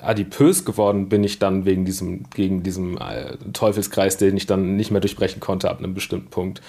adipös 0.00 0.64
geworden 0.64 1.08
bin 1.08 1.24
ich 1.24 1.38
dann 1.38 1.64
wegen 1.64 1.84
diesem, 1.84 2.28
gegen 2.30 2.62
diesem 2.62 2.98
äh, 2.98 3.36
Teufelskreis, 3.52 4.16
den 4.16 4.36
ich 4.36 4.46
dann 4.46 4.76
nicht 4.76 4.90
mehr 4.90 5.00
durchbrechen 5.00 5.40
konnte 5.40 5.70
ab 5.70 5.78
einem 5.78 5.94
bestimmten 5.94 6.30
Punkt. 6.30 6.60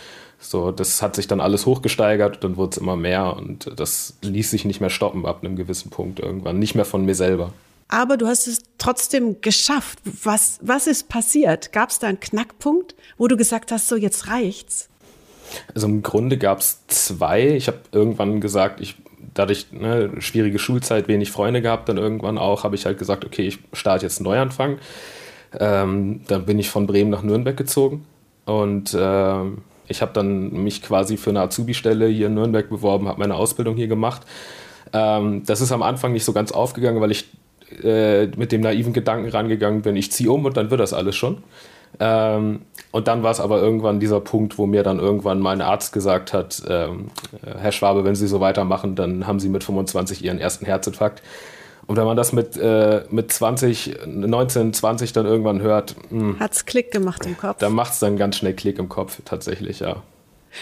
So, 0.43 0.71
das 0.71 1.01
hat 1.01 1.15
sich 1.15 1.27
dann 1.27 1.39
alles 1.39 1.65
hochgesteigert, 1.65 2.43
dann 2.43 2.57
wurde 2.57 2.71
es 2.71 2.77
immer 2.77 2.95
mehr 2.95 3.35
und 3.35 3.71
das 3.77 4.17
ließ 4.21 4.51
sich 4.51 4.65
nicht 4.65 4.81
mehr 4.81 4.89
stoppen 4.89 5.25
ab 5.25 5.39
einem 5.41 5.55
gewissen 5.55 5.89
Punkt 5.89 6.19
irgendwann, 6.19 6.59
nicht 6.59 6.75
mehr 6.75 6.85
von 6.85 7.05
mir 7.05 7.15
selber. 7.15 7.53
Aber 7.87 8.17
du 8.17 8.27
hast 8.27 8.47
es 8.47 8.59
trotzdem 8.77 9.41
geschafft. 9.41 9.99
Was, 10.23 10.59
was 10.61 10.87
ist 10.87 11.09
passiert? 11.09 11.71
Gab 11.71 11.89
es 11.89 11.99
da 11.99 12.07
einen 12.07 12.19
Knackpunkt, 12.19 12.95
wo 13.17 13.27
du 13.27 13.37
gesagt 13.37 13.71
hast, 13.71 13.87
so 13.87 13.95
jetzt 13.95 14.27
reicht's? 14.27 14.89
Also 15.75 15.87
im 15.87 16.01
Grunde 16.01 16.37
gab 16.37 16.59
es 16.59 16.79
zwei. 16.87 17.49
Ich 17.49 17.67
habe 17.67 17.79
irgendwann 17.91 18.41
gesagt, 18.41 18.81
ich 18.81 18.95
dadurch 19.33 19.71
ne, 19.71 20.11
schwierige 20.19 20.59
Schulzeit, 20.59 21.07
wenig 21.07 21.31
Freunde 21.31 21.61
gehabt, 21.61 21.89
dann 21.89 21.97
irgendwann 21.97 22.37
auch, 22.37 22.63
habe 22.63 22.75
ich 22.75 22.85
halt 22.85 22.97
gesagt, 22.97 23.25
okay, 23.25 23.47
ich 23.47 23.59
starte 23.73 24.05
jetzt 24.05 24.19
einen 24.19 24.25
Neuanfang. 24.25 24.79
Ähm, 25.59 26.21
dann 26.27 26.45
bin 26.45 26.59
ich 26.59 26.69
von 26.69 26.87
Bremen 26.87 27.09
nach 27.09 27.23
Nürnberg 27.23 27.55
gezogen 27.55 28.05
und 28.45 28.93
äh, 28.93 29.43
ich 29.93 30.01
habe 30.01 30.11
dann 30.11 30.51
mich 30.51 30.81
quasi 30.81 31.17
für 31.17 31.29
eine 31.29 31.41
Azubi-Stelle 31.41 32.07
hier 32.07 32.27
in 32.27 32.33
Nürnberg 32.33 32.67
beworben, 32.67 33.07
habe 33.07 33.19
meine 33.19 33.35
Ausbildung 33.35 33.75
hier 33.75 33.87
gemacht. 33.87 34.23
Ähm, 34.91 35.43
das 35.45 35.61
ist 35.61 35.71
am 35.71 35.83
Anfang 35.83 36.13
nicht 36.13 36.25
so 36.25 36.33
ganz 36.33 36.51
aufgegangen, 36.51 36.99
weil 36.99 37.11
ich 37.11 37.29
äh, 37.83 38.25
mit 38.35 38.51
dem 38.51 38.61
naiven 38.61 38.91
Gedanken 38.91 39.29
rangegangen 39.29 39.83
bin, 39.83 39.95
ich 39.95 40.11
ziehe 40.11 40.31
um 40.31 40.45
und 40.45 40.57
dann 40.57 40.71
wird 40.71 40.81
das 40.81 40.93
alles 40.93 41.15
schon. 41.15 41.43
Ähm, 41.99 42.61
und 42.91 43.07
dann 43.07 43.21
war 43.21 43.29
es 43.29 43.39
aber 43.39 43.61
irgendwann 43.61 43.99
dieser 43.99 44.19
Punkt, 44.19 44.57
wo 44.57 44.65
mir 44.65 44.81
dann 44.81 44.97
irgendwann 44.99 45.39
mein 45.39 45.61
Arzt 45.61 45.93
gesagt 45.93 46.33
hat, 46.33 46.63
ähm, 46.67 47.11
Herr 47.43 47.71
Schwabe, 47.71 48.03
wenn 48.03 48.15
Sie 48.15 48.27
so 48.27 48.39
weitermachen, 48.39 48.95
dann 48.95 49.27
haben 49.27 49.39
Sie 49.39 49.49
mit 49.49 49.63
25 49.63 50.23
Ihren 50.23 50.39
ersten 50.39 50.65
Herzinfarkt. 50.65 51.21
Und 51.85 51.97
wenn 51.97 52.05
man 52.05 52.15
das 52.15 52.31
mit, 52.31 52.55
äh, 52.57 53.03
mit 53.09 53.31
20, 53.31 53.97
19, 54.05 54.73
20 54.73 55.13
dann 55.13 55.25
irgendwann 55.25 55.61
hört, 55.61 55.95
hm, 56.09 56.39
hat 56.39 56.53
es 56.53 56.65
Klick 56.65 56.91
gemacht 56.91 57.25
im 57.25 57.37
Kopf. 57.37 57.59
Dann 57.59 57.73
macht 57.73 57.93
es 57.93 57.99
dann 57.99 58.17
ganz 58.17 58.37
schnell 58.37 58.53
Klick 58.53 58.79
im 58.79 58.89
Kopf, 58.89 59.19
tatsächlich, 59.25 59.79
ja. 59.79 60.01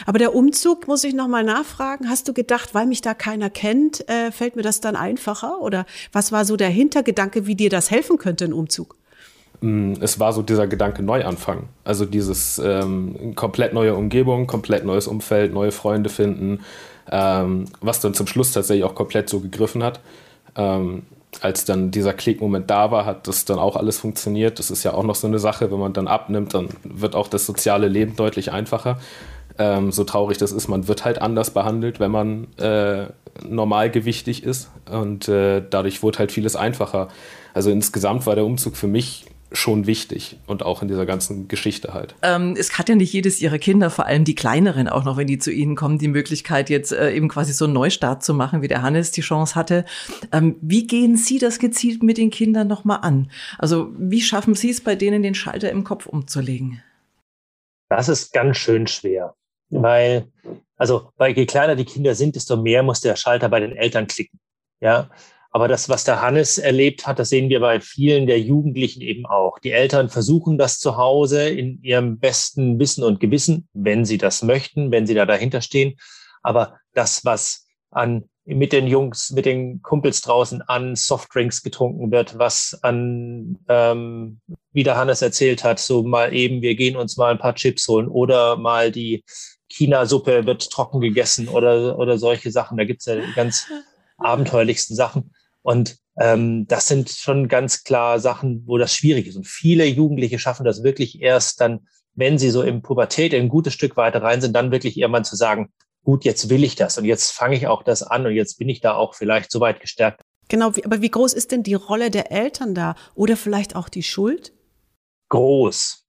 Aber 0.06 0.20
der 0.20 0.34
Umzug, 0.34 0.88
muss 0.88 1.04
ich 1.04 1.14
nochmal 1.14 1.44
nachfragen, 1.44 2.10
hast 2.10 2.28
du 2.28 2.34
gedacht, 2.34 2.74
weil 2.74 2.86
mich 2.86 3.02
da 3.02 3.14
keiner 3.14 3.50
kennt, 3.50 4.08
äh, 4.10 4.32
fällt 4.32 4.56
mir 4.56 4.62
das 4.62 4.80
dann 4.80 4.96
einfacher? 4.96 5.62
Oder 5.62 5.86
was 6.12 6.32
war 6.32 6.46
so 6.46 6.56
der 6.56 6.70
Hintergedanke, 6.70 7.46
wie 7.46 7.56
dir 7.56 7.70
das 7.70 7.92
helfen 7.92 8.18
könnte, 8.18 8.46
ein 8.46 8.54
Umzug? 8.54 8.96
Hm, 9.62 9.98
es 10.02 10.20
war 10.20 10.34
so 10.34 10.42
dieser 10.42 10.68
Gedanke 10.68 11.04
Neuanfang. 11.04 11.70
Also 11.84 12.06
dieses 12.06 12.60
ähm, 12.64 13.36
komplett 13.36 13.74
neue 13.74 13.96
Umgebung, 13.96 14.48
komplett 14.48 14.86
neues 14.86 15.08
Umfeld, 15.08 15.54
neue 15.54 15.72
Freunde 15.72 16.10
finden, 16.10 16.62
ähm, 17.12 17.66
was 17.82 18.00
dann 18.00 18.14
zum 18.14 18.28
Schluss 18.28 18.54
tatsächlich 18.54 18.86
auch 18.86 18.96
komplett 18.96 19.30
so 19.30 19.40
gegriffen 19.40 19.84
hat. 19.84 20.00
Ähm, 20.56 21.04
als 21.40 21.64
dann 21.64 21.92
dieser 21.92 22.14
Klickmoment 22.14 22.70
da 22.70 22.92
war, 22.92 23.06
hat 23.06 23.28
das 23.28 23.46
dann 23.46 23.58
auch 23.58 23.78
alles 23.78 24.00
funktioniert. 24.00 24.60
Das 24.60 24.70
ist 24.70 24.84
ja 24.84 24.94
auch 24.94 25.04
noch 25.04 25.16
so 25.16 25.28
eine 25.28 25.40
Sache, 25.40 25.72
wenn 25.72 25.80
man 25.80 25.94
dann 25.94 26.08
abnimmt, 26.08 26.54
dann 26.54 26.70
wird 26.84 27.16
auch 27.16 27.28
das 27.28 27.46
soziale 27.46 27.88
Leben 27.88 28.16
deutlich 28.16 28.52
einfacher. 28.52 29.00
Ähm, 29.58 29.92
so 29.92 30.04
traurig 30.04 30.38
das 30.38 30.52
ist, 30.52 30.68
man 30.68 30.88
wird 30.88 31.06
halt 31.06 31.22
anders 31.22 31.52
behandelt, 31.52 32.00
wenn 32.00 32.12
man 32.12 32.48
äh, 32.58 33.06
normalgewichtig 33.48 34.44
ist. 34.44 34.70
Und 34.90 35.30
äh, 35.30 35.64
dadurch 35.68 36.04
wurde 36.04 36.20
halt 36.20 36.32
vieles 36.32 36.56
einfacher. 36.56 37.08
Also 37.54 37.70
insgesamt 37.70 38.26
war 38.26 38.36
der 38.36 38.46
Umzug 38.46 38.76
für 38.76 38.88
mich 38.88 39.26
schon 39.52 39.86
wichtig 39.86 40.40
und 40.48 40.64
auch 40.64 40.82
in 40.82 40.88
dieser 40.88 41.06
ganzen 41.06 41.48
Geschichte 41.48 41.94
halt. 41.94 42.16
Ähm, 42.22 42.56
es 42.58 42.78
hat 42.78 42.90
ja 42.90 42.96
nicht 42.96 43.12
jedes 43.12 43.42
ihrer 43.42 43.58
Kinder, 43.58 43.90
vor 43.90 44.06
allem 44.06 44.24
die 44.24 44.36
kleineren, 44.36 44.88
auch 44.88 45.04
noch 45.04 45.18
wenn 45.18 45.28
die 45.28 45.40
zu 45.40 45.52
ihnen 45.52 45.76
kommen, 45.76 45.98
die 45.98 46.08
Möglichkeit 46.08 46.70
jetzt 46.70 46.94
äh, 46.94 47.12
eben 47.12 47.28
quasi 47.28 47.54
so 47.54 47.66
einen 47.66 47.74
Neustart 47.74 48.24
zu 48.24 48.34
machen, 48.34 48.62
wie 48.62 48.68
der 48.68 48.82
Hannes 48.82 49.12
die 49.12 49.22
Chance 49.22 49.56
hatte. 49.56 49.86
Ähm, 50.32 50.56
wie 50.62 50.88
gehen 50.88 51.18
Sie 51.18 51.38
das 51.38 51.60
gezielt 51.60 52.02
mit 52.02 52.18
den 52.18 52.30
Kindern 52.30 52.68
nochmal 52.68 53.00
an? 53.02 53.30
Also 53.58 53.92
wie 53.98 54.22
schaffen 54.22 54.56
Sie 54.56 54.70
es 54.70 54.82
bei 54.82 54.96
denen, 54.96 55.22
den 55.22 55.36
Schalter 55.36 55.70
im 55.70 55.84
Kopf 55.84 56.06
umzulegen? 56.06 56.82
Das 57.90 58.08
ist 58.08 58.32
ganz 58.32 58.58
schön 58.58 58.88
schwer, 58.88 59.36
weil 59.70 60.28
also 60.78 61.12
weil 61.18 61.38
je 61.38 61.46
kleiner 61.46 61.76
die 61.76 61.86
Kinder 61.86 62.16
sind, 62.16 62.36
desto 62.36 62.58
mehr 62.58 62.82
muss 62.82 63.02
der 63.02 63.16
Schalter 63.16 63.50
bei 63.50 63.60
den 63.60 63.76
Eltern 63.76 64.08
klicken. 64.08 64.40
Ja, 64.80 65.12
aber 65.52 65.68
das, 65.68 65.90
was 65.90 66.06
der 66.06 66.22
Hannes 66.22 66.58
erlebt 66.58 67.06
hat, 67.06 67.20
das 67.20 67.30
sehen 67.30 67.50
wir 67.50 67.60
bei 67.60 67.82
vielen 67.82 68.26
der 68.26 68.40
Jugendlichen 68.40 69.02
eben 69.02 69.26
auch. 69.26 69.60
Die 69.60 69.72
Eltern 69.72 70.10
versuchen 70.10 70.58
das 70.58 70.80
zu 70.80 70.96
Hause 70.96 71.50
in 71.50 71.82
ihrem 71.84 72.20
besten 72.20 72.80
Wissen 72.80 73.04
und 73.04 73.20
Gewissen, 73.20 73.68
wenn 73.74 74.06
sie 74.06 74.18
das 74.18 74.44
möchten, 74.44 74.92
wenn 74.92 75.06
sie 75.06 75.14
da 75.14 75.26
dahinter 75.26 75.62
stehen. 75.62 75.98
Aber 76.42 76.78
das, 76.94 77.26
was 77.26 77.68
an 77.90 78.24
mit 78.46 78.72
den 78.74 78.88
Jungs, 78.88 79.32
mit 79.32 79.46
den 79.46 79.82
Kumpels 79.82 80.22
draußen 80.22 80.62
an 80.64 80.96
Softdrinks 80.96 81.62
getrunken 81.62 82.12
wird, 82.12 82.40
was 82.40 82.80
an, 82.82 83.60
ähm, 83.68 84.40
wie 84.72 84.84
der 84.84 84.98
Hannes 84.98 85.22
erzählt 85.22 85.64
hat, 85.64 85.80
so 85.80 86.04
mal 86.04 86.34
eben, 86.34 86.62
wir 86.62 86.76
gehen 86.76 86.96
uns 86.96 87.18
mal 87.18 87.32
ein 87.32 87.38
paar 87.38 87.56
Chips 87.56 87.88
holen 87.88 88.08
oder 88.08 88.56
mal 88.56 88.92
die 88.92 89.24
China-Suppe 89.70 90.46
wird 90.46 90.70
trocken 90.70 91.02
gegessen 91.02 91.50
oder, 91.50 92.00
oder 92.00 92.18
solche 92.18 92.52
Sachen. 92.52 92.78
Da 92.78 92.86
gibt's 92.86 93.06
ja 93.06 93.16
ganz 93.36 93.68
abenteuerlichsten 94.18 94.96
Sachen. 94.96 95.32
Und 95.64 95.98
ähm, 96.20 96.68
das 96.68 96.88
sind 96.88 97.10
schon 97.10 97.48
ganz 97.48 97.84
klar 97.84 98.20
Sachen, 98.20 98.64
wo 98.66 98.78
das 98.78 98.94
schwierig 98.94 99.28
ist. 99.28 99.36
Und 99.36 99.48
viele 99.48 99.86
Jugendliche 99.86 100.40
schaffen 100.40 100.66
das 100.66 100.84
wirklich 100.84 101.22
erst 101.22 101.62
dann, 101.62 101.88
wenn 102.14 102.38
sie 102.38 102.50
so 102.50 102.62
im 102.62 102.82
Pubertät 102.82 103.34
ein 103.34 103.50
gutes 103.50 103.74
Stück 103.74 103.96
weiter 103.98 104.22
rein 104.22 104.42
sind, 104.42 104.56
dann 104.56 104.72
wirklich 104.72 104.98
irgendwann 104.98 105.24
zu 105.24 105.36
sagen, 105.36 105.72
gut, 106.04 106.26
jetzt 106.26 106.50
will 106.50 106.64
ich 106.64 106.76
das 106.76 106.98
und 106.98 107.06
jetzt 107.06 107.32
fange 107.32 107.56
ich 107.56 107.68
auch 107.68 107.84
das 107.84 108.04
an 108.04 108.26
und 108.26 108.34
jetzt 108.34 108.58
bin 108.58 108.70
ich 108.70 108.82
da 108.82 108.94
auch 108.94 109.16
vielleicht 109.16 109.52
so 109.52 109.60
weit 109.60 109.80
gestärkt. 109.80 110.22
Genau, 110.50 110.74
aber 110.84 111.02
wie 111.02 111.10
groß 111.10 111.34
ist 111.34 111.52
denn 111.52 111.64
die 111.64 111.76
Rolle 111.76 112.12
der 112.12 112.32
Eltern 112.32 112.76
da 112.76 112.96
oder 113.16 113.38
vielleicht 113.38 113.76
auch 113.76 113.88
die 113.88 114.04
Schuld? 114.04 114.52
Groß. 115.30 116.01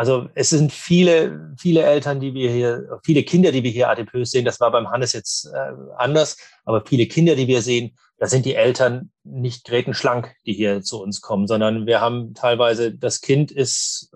Also 0.00 0.30
es 0.34 0.48
sind 0.48 0.72
viele, 0.72 1.54
viele 1.58 1.82
Eltern, 1.82 2.20
die 2.20 2.32
wir 2.32 2.50
hier, 2.50 2.98
viele 3.04 3.22
Kinder, 3.22 3.52
die 3.52 3.62
wir 3.62 3.70
hier 3.70 3.90
adipös 3.90 4.30
sehen. 4.30 4.46
Das 4.46 4.58
war 4.58 4.70
beim 4.70 4.90
Hannes 4.90 5.12
jetzt 5.12 5.44
äh, 5.52 5.72
anders, 5.98 6.38
aber 6.64 6.82
viele 6.86 7.04
Kinder, 7.04 7.36
die 7.36 7.48
wir 7.48 7.60
sehen, 7.60 7.98
da 8.16 8.26
sind 8.26 8.46
die 8.46 8.54
Eltern 8.54 9.10
nicht 9.24 9.66
grätenschlank, 9.66 10.34
die 10.46 10.54
hier 10.54 10.80
zu 10.80 11.02
uns 11.02 11.20
kommen, 11.20 11.46
sondern 11.46 11.84
wir 11.84 12.00
haben 12.00 12.32
teilweise, 12.32 12.94
das 12.94 13.20
Kind 13.20 13.52
ist 13.52 14.10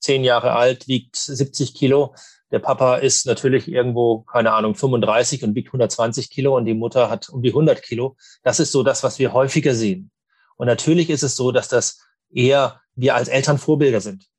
zehn 0.00 0.24
Jahre 0.24 0.54
alt, 0.54 0.88
wiegt 0.88 1.14
70 1.14 1.74
Kilo. 1.74 2.16
Der 2.50 2.58
Papa 2.58 2.96
ist 2.96 3.26
natürlich 3.26 3.68
irgendwo, 3.68 4.22
keine 4.22 4.54
Ahnung, 4.54 4.74
35 4.74 5.44
und 5.44 5.54
wiegt 5.54 5.68
120 5.68 6.30
Kilo 6.30 6.56
und 6.56 6.64
die 6.64 6.74
Mutter 6.74 7.08
hat 7.10 7.28
um 7.28 7.42
die 7.42 7.50
100 7.50 7.80
Kilo. 7.80 8.16
Das 8.42 8.58
ist 8.58 8.72
so 8.72 8.82
das, 8.82 9.04
was 9.04 9.20
wir 9.20 9.32
häufiger 9.34 9.76
sehen. 9.76 10.10
Und 10.56 10.66
natürlich 10.66 11.10
ist 11.10 11.22
es 11.22 11.36
so, 11.36 11.52
dass 11.52 11.68
das 11.68 12.00
eher 12.28 12.80
wir 12.96 13.14
als 13.14 13.28
Eltern 13.28 13.58
Vorbilder 13.58 14.00
sind. 14.00 14.33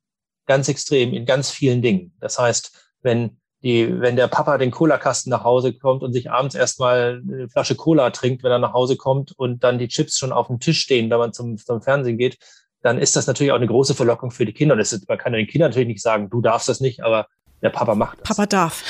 Ganz 0.45 0.67
extrem 0.69 1.13
in 1.13 1.25
ganz 1.25 1.49
vielen 1.49 1.81
Dingen. 1.81 2.13
Das 2.19 2.39
heißt, 2.39 2.71
wenn 3.01 3.37
die, 3.63 3.99
wenn 3.99 4.15
der 4.15 4.27
Papa 4.27 4.59
den 4.59 4.69
Cola-Kasten 4.69 5.31
nach 5.31 5.43
Hause 5.43 5.73
kommt 5.73 6.03
und 6.03 6.13
sich 6.13 6.29
abends 6.29 6.53
erstmal 6.53 7.23
eine 7.27 7.49
Flasche 7.49 7.75
Cola 7.75 8.11
trinkt, 8.11 8.43
wenn 8.43 8.51
er 8.51 8.59
nach 8.59 8.73
Hause 8.73 8.95
kommt 8.95 9.31
und 9.31 9.63
dann 9.63 9.79
die 9.79 9.87
Chips 9.87 10.19
schon 10.19 10.31
auf 10.31 10.47
dem 10.47 10.59
Tisch 10.59 10.81
stehen, 10.81 11.09
wenn 11.09 11.17
man 11.17 11.33
zum, 11.33 11.57
zum 11.57 11.81
Fernsehen 11.81 12.19
geht, 12.19 12.37
dann 12.83 12.99
ist 12.99 13.15
das 13.15 13.25
natürlich 13.25 13.51
auch 13.51 13.57
eine 13.57 13.65
große 13.65 13.95
Verlockung 13.95 14.29
für 14.29 14.45
die 14.45 14.53
Kinder. 14.53 14.75
Und 14.75 14.81
ist, 14.81 15.09
man 15.09 15.17
kann 15.17 15.33
den 15.33 15.47
Kindern 15.47 15.71
natürlich 15.71 15.87
nicht 15.87 16.03
sagen, 16.03 16.29
du 16.29 16.41
darfst 16.41 16.69
das 16.69 16.79
nicht, 16.79 17.03
aber 17.03 17.25
der 17.63 17.71
Papa 17.71 17.95
macht 17.95 18.19
das. 18.21 18.27
Papa 18.27 18.45
darf. 18.45 18.83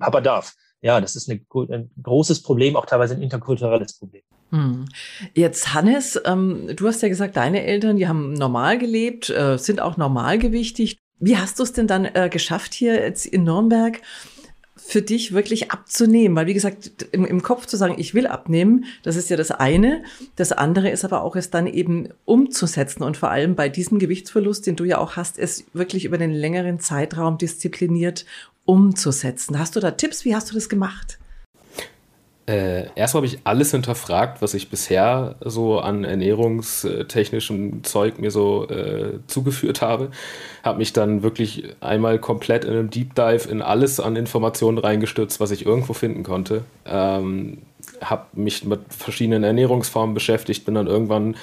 Papa 0.00 0.20
darf. 0.20 0.54
Ja, 0.84 1.00
das 1.00 1.16
ist 1.16 1.30
eine, 1.30 1.40
ein 1.74 1.90
großes 2.02 2.42
Problem, 2.42 2.76
auch 2.76 2.84
teilweise 2.84 3.14
ein 3.14 3.22
interkulturelles 3.22 3.94
Problem. 3.94 4.20
Hm. 4.50 4.84
Jetzt 5.32 5.72
Hannes, 5.72 6.20
ähm, 6.26 6.68
du 6.76 6.86
hast 6.86 7.00
ja 7.00 7.08
gesagt, 7.08 7.38
deine 7.38 7.64
Eltern, 7.64 7.96
die 7.96 8.06
haben 8.06 8.34
normal 8.34 8.76
gelebt, 8.76 9.30
äh, 9.30 9.56
sind 9.56 9.80
auch 9.80 9.96
normalgewichtig. 9.96 10.98
Wie 11.18 11.38
hast 11.38 11.58
du 11.58 11.62
es 11.62 11.72
denn 11.72 11.86
dann 11.86 12.04
äh, 12.04 12.28
geschafft, 12.30 12.74
hier 12.74 13.00
jetzt 13.00 13.24
in 13.24 13.44
Nürnberg 13.44 14.02
für 14.76 15.00
dich 15.00 15.32
wirklich 15.32 15.70
abzunehmen? 15.72 16.36
Weil, 16.36 16.48
wie 16.48 16.54
gesagt, 16.54 17.06
im, 17.12 17.24
im, 17.24 17.42
Kopf 17.42 17.64
zu 17.64 17.78
sagen, 17.78 17.94
ich 17.96 18.12
will 18.12 18.26
abnehmen, 18.26 18.84
das 19.04 19.16
ist 19.16 19.30
ja 19.30 19.38
das 19.38 19.52
eine. 19.52 20.02
Das 20.36 20.52
andere 20.52 20.90
ist 20.90 21.06
aber 21.06 21.22
auch, 21.22 21.34
es 21.34 21.48
dann 21.48 21.66
eben 21.66 22.10
umzusetzen 22.26 23.04
und 23.04 23.16
vor 23.16 23.30
allem 23.30 23.54
bei 23.54 23.70
diesem 23.70 23.98
Gewichtsverlust, 23.98 24.66
den 24.66 24.76
du 24.76 24.84
ja 24.84 24.98
auch 24.98 25.16
hast, 25.16 25.38
es 25.38 25.64
wirklich 25.72 26.04
über 26.04 26.18
den 26.18 26.32
längeren 26.32 26.78
Zeitraum 26.78 27.38
diszipliniert 27.38 28.26
umzusetzen. 28.64 29.58
Hast 29.58 29.76
du 29.76 29.80
da 29.80 29.92
Tipps? 29.92 30.24
Wie 30.24 30.34
hast 30.34 30.50
du 30.50 30.54
das 30.54 30.68
gemacht? 30.68 31.18
Äh, 32.46 32.88
erstmal 32.94 33.22
habe 33.22 33.26
ich 33.26 33.38
alles 33.44 33.70
hinterfragt, 33.70 34.42
was 34.42 34.52
ich 34.52 34.68
bisher 34.68 35.36
so 35.40 35.80
an 35.80 36.04
ernährungstechnischem 36.04 37.84
Zeug 37.84 38.18
mir 38.18 38.30
so 38.30 38.68
äh, 38.68 39.18
zugeführt 39.28 39.80
habe. 39.80 40.10
Habe 40.62 40.78
mich 40.78 40.92
dann 40.92 41.22
wirklich 41.22 41.74
einmal 41.80 42.18
komplett 42.18 42.64
in 42.64 42.72
einem 42.72 42.90
Deep 42.90 43.14
Dive 43.14 43.48
in 43.48 43.62
alles 43.62 43.98
an 43.98 44.16
Informationen 44.16 44.76
reingestürzt, 44.76 45.40
was 45.40 45.52
ich 45.52 45.64
irgendwo 45.64 45.94
finden 45.94 46.22
konnte. 46.22 46.64
Ähm, 46.84 47.62
habe 48.02 48.26
mich 48.34 48.64
mit 48.64 48.80
verschiedenen 48.90 49.42
Ernährungsformen 49.42 50.12
beschäftigt, 50.14 50.66
bin 50.66 50.74
dann 50.74 50.86
irgendwann 50.86 51.36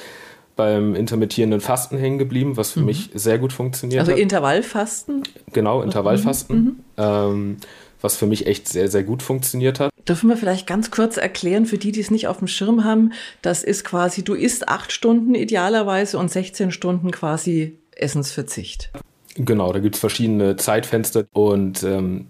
beim 0.61 0.93
intermittierenden 0.93 1.59
Fasten 1.59 1.97
hängen 1.97 2.19
geblieben, 2.19 2.55
was 2.55 2.71
für 2.71 2.81
mhm. 2.81 2.85
mich 2.85 3.09
sehr 3.15 3.39
gut 3.39 3.51
funktioniert 3.51 4.01
also 4.01 4.11
hat. 4.11 4.15
Also 4.15 4.21
Intervallfasten? 4.21 5.23
Genau, 5.53 5.81
Intervallfasten. 5.81 6.63
Mhm. 6.63 6.75
Ähm, 6.97 7.57
was 7.99 8.15
für 8.15 8.25
mich 8.25 8.47
echt 8.47 8.67
sehr, 8.67 8.87
sehr 8.89 9.03
gut 9.03 9.21
funktioniert 9.21 9.79
hat. 9.79 9.91
Dürfen 10.07 10.27
wir 10.29 10.37
vielleicht 10.37 10.65
ganz 10.65 10.89
kurz 10.89 11.17
erklären, 11.17 11.67
für 11.67 11.77
die, 11.77 11.91
die 11.91 11.99
es 11.99 12.09
nicht 12.09 12.27
auf 12.27 12.39
dem 12.39 12.47
Schirm 12.47 12.83
haben, 12.83 13.13
das 13.43 13.63
ist 13.63 13.83
quasi, 13.83 14.23
du 14.23 14.33
isst 14.33 14.69
acht 14.69 14.91
Stunden 14.91 15.35
idealerweise 15.35 16.17
und 16.17 16.31
16 16.31 16.71
Stunden 16.71 17.11
quasi 17.11 17.77
Essensverzicht. 17.91 18.91
Genau, 19.35 19.71
da 19.71 19.79
gibt 19.79 19.95
es 19.95 20.01
verschiedene 20.01 20.55
Zeitfenster 20.55 21.25
und 21.31 21.83
ähm, 21.83 22.27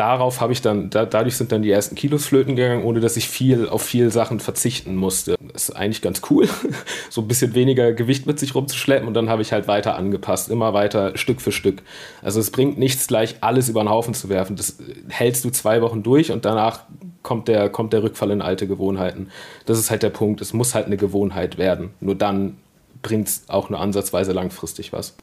darauf 0.00 0.40
habe 0.40 0.54
ich 0.54 0.62
dann, 0.62 0.88
da, 0.88 1.04
dadurch 1.04 1.36
sind 1.36 1.52
dann 1.52 1.60
die 1.60 1.70
ersten 1.70 1.94
Kilos 1.94 2.24
flöten 2.24 2.56
gegangen, 2.56 2.84
ohne 2.84 3.00
dass 3.00 3.18
ich 3.18 3.28
viel 3.28 3.68
auf 3.68 3.82
viel 3.82 4.10
Sachen 4.10 4.40
verzichten 4.40 4.96
musste. 4.96 5.36
Das 5.52 5.68
ist 5.68 5.76
eigentlich 5.76 6.00
ganz 6.00 6.22
cool, 6.30 6.48
so 7.10 7.20
ein 7.20 7.28
bisschen 7.28 7.54
weniger 7.54 7.92
Gewicht 7.92 8.24
mit 8.26 8.38
sich 8.38 8.54
rumzuschleppen 8.54 9.06
und 9.06 9.12
dann 9.12 9.28
habe 9.28 9.42
ich 9.42 9.52
halt 9.52 9.68
weiter 9.68 9.96
angepasst, 9.96 10.48
immer 10.48 10.72
weiter 10.72 11.18
Stück 11.18 11.42
für 11.42 11.52
Stück. 11.52 11.82
Also 12.22 12.40
es 12.40 12.50
bringt 12.50 12.78
nichts 12.78 13.08
gleich 13.08 13.36
alles 13.42 13.68
über 13.68 13.82
den 13.82 13.90
Haufen 13.90 14.14
zu 14.14 14.30
werfen. 14.30 14.56
Das 14.56 14.78
hältst 15.10 15.44
du 15.44 15.50
zwei 15.50 15.82
Wochen 15.82 16.02
durch 16.02 16.32
und 16.32 16.46
danach 16.46 16.84
kommt 17.22 17.48
der, 17.48 17.68
kommt 17.68 17.92
der 17.92 18.02
Rückfall 18.02 18.30
in 18.30 18.40
alte 18.40 18.66
Gewohnheiten. 18.66 19.28
Das 19.66 19.78
ist 19.78 19.90
halt 19.90 20.02
der 20.02 20.08
Punkt. 20.08 20.40
Es 20.40 20.54
muss 20.54 20.74
halt 20.74 20.86
eine 20.86 20.96
Gewohnheit 20.96 21.58
werden. 21.58 21.90
Nur 22.00 22.14
dann 22.14 22.56
bringt 23.02 23.28
es 23.28 23.42
auch 23.48 23.68
nur 23.68 23.80
ansatzweise 23.80 24.32
langfristig 24.32 24.94
was. 24.94 25.14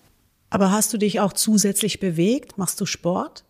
Aber 0.51 0.71
hast 0.71 0.93
du 0.93 0.99
dich 0.99 1.19
auch 1.19 1.33
zusätzlich 1.33 1.99
bewegt? 1.99 2.59
Machst 2.59 2.79
du 2.79 2.85
Sport? 2.85 3.43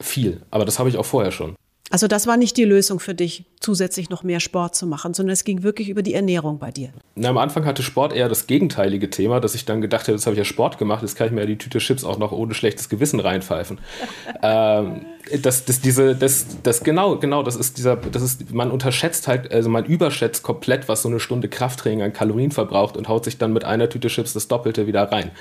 Viel, 0.00 0.42
aber 0.50 0.64
das 0.64 0.78
habe 0.78 0.88
ich 0.88 0.96
auch 0.96 1.06
vorher 1.06 1.32
schon. 1.32 1.54
Also 1.90 2.08
das 2.08 2.26
war 2.26 2.36
nicht 2.36 2.56
die 2.56 2.64
Lösung 2.64 2.98
für 2.98 3.14
dich, 3.14 3.44
zusätzlich 3.60 4.10
noch 4.10 4.22
mehr 4.22 4.40
Sport 4.40 4.74
zu 4.74 4.86
machen, 4.86 5.14
sondern 5.14 5.32
es 5.32 5.44
ging 5.44 5.62
wirklich 5.62 5.88
über 5.88 6.02
die 6.02 6.14
Ernährung 6.14 6.58
bei 6.58 6.70
dir. 6.70 6.90
Na, 7.14 7.30
am 7.30 7.38
Anfang 7.38 7.64
hatte 7.64 7.82
Sport 7.82 8.12
eher 8.12 8.28
das 8.28 8.46
gegenteilige 8.46 9.10
Thema, 9.10 9.40
dass 9.40 9.54
ich 9.54 9.64
dann 9.64 9.80
gedacht 9.80 10.02
habe, 10.02 10.12
jetzt 10.12 10.26
habe 10.26 10.34
ich 10.34 10.38
ja 10.38 10.44
Sport 10.44 10.78
gemacht, 10.78 11.02
jetzt 11.02 11.16
kann 11.16 11.28
ich 11.28 11.32
mir 11.32 11.40
ja 11.40 11.46
die 11.46 11.58
Tüte 11.58 11.78
Chips 11.78 12.04
auch 12.04 12.18
noch 12.18 12.32
ohne 12.32 12.54
schlechtes 12.54 12.88
Gewissen 12.88 13.20
reinpfeifen. 13.20 13.78
ähm, 14.42 15.06
das, 15.42 15.64
das, 15.64 15.80
diese, 15.80 16.14
das, 16.14 16.46
das, 16.62 16.84
genau, 16.84 17.16
genau, 17.16 17.42
das 17.42 17.56
ist 17.56 17.78
dieser, 17.78 17.96
das 17.96 18.22
ist, 18.22 18.54
man 18.54 18.70
unterschätzt 18.70 19.26
halt, 19.26 19.52
also 19.52 19.68
man 19.68 19.84
überschätzt 19.84 20.42
komplett, 20.42 20.88
was 20.88 21.02
so 21.02 21.08
eine 21.08 21.18
Stunde 21.18 21.48
Krafttraining 21.48 22.02
an 22.02 22.12
Kalorien 22.12 22.52
verbraucht 22.52 22.96
und 22.96 23.08
haut 23.08 23.24
sich 23.24 23.38
dann 23.38 23.52
mit 23.52 23.64
einer 23.64 23.88
Tüte 23.88 24.08
Chips 24.08 24.34
das 24.34 24.48
Doppelte 24.48 24.86
wieder 24.86 25.10
rein. 25.10 25.32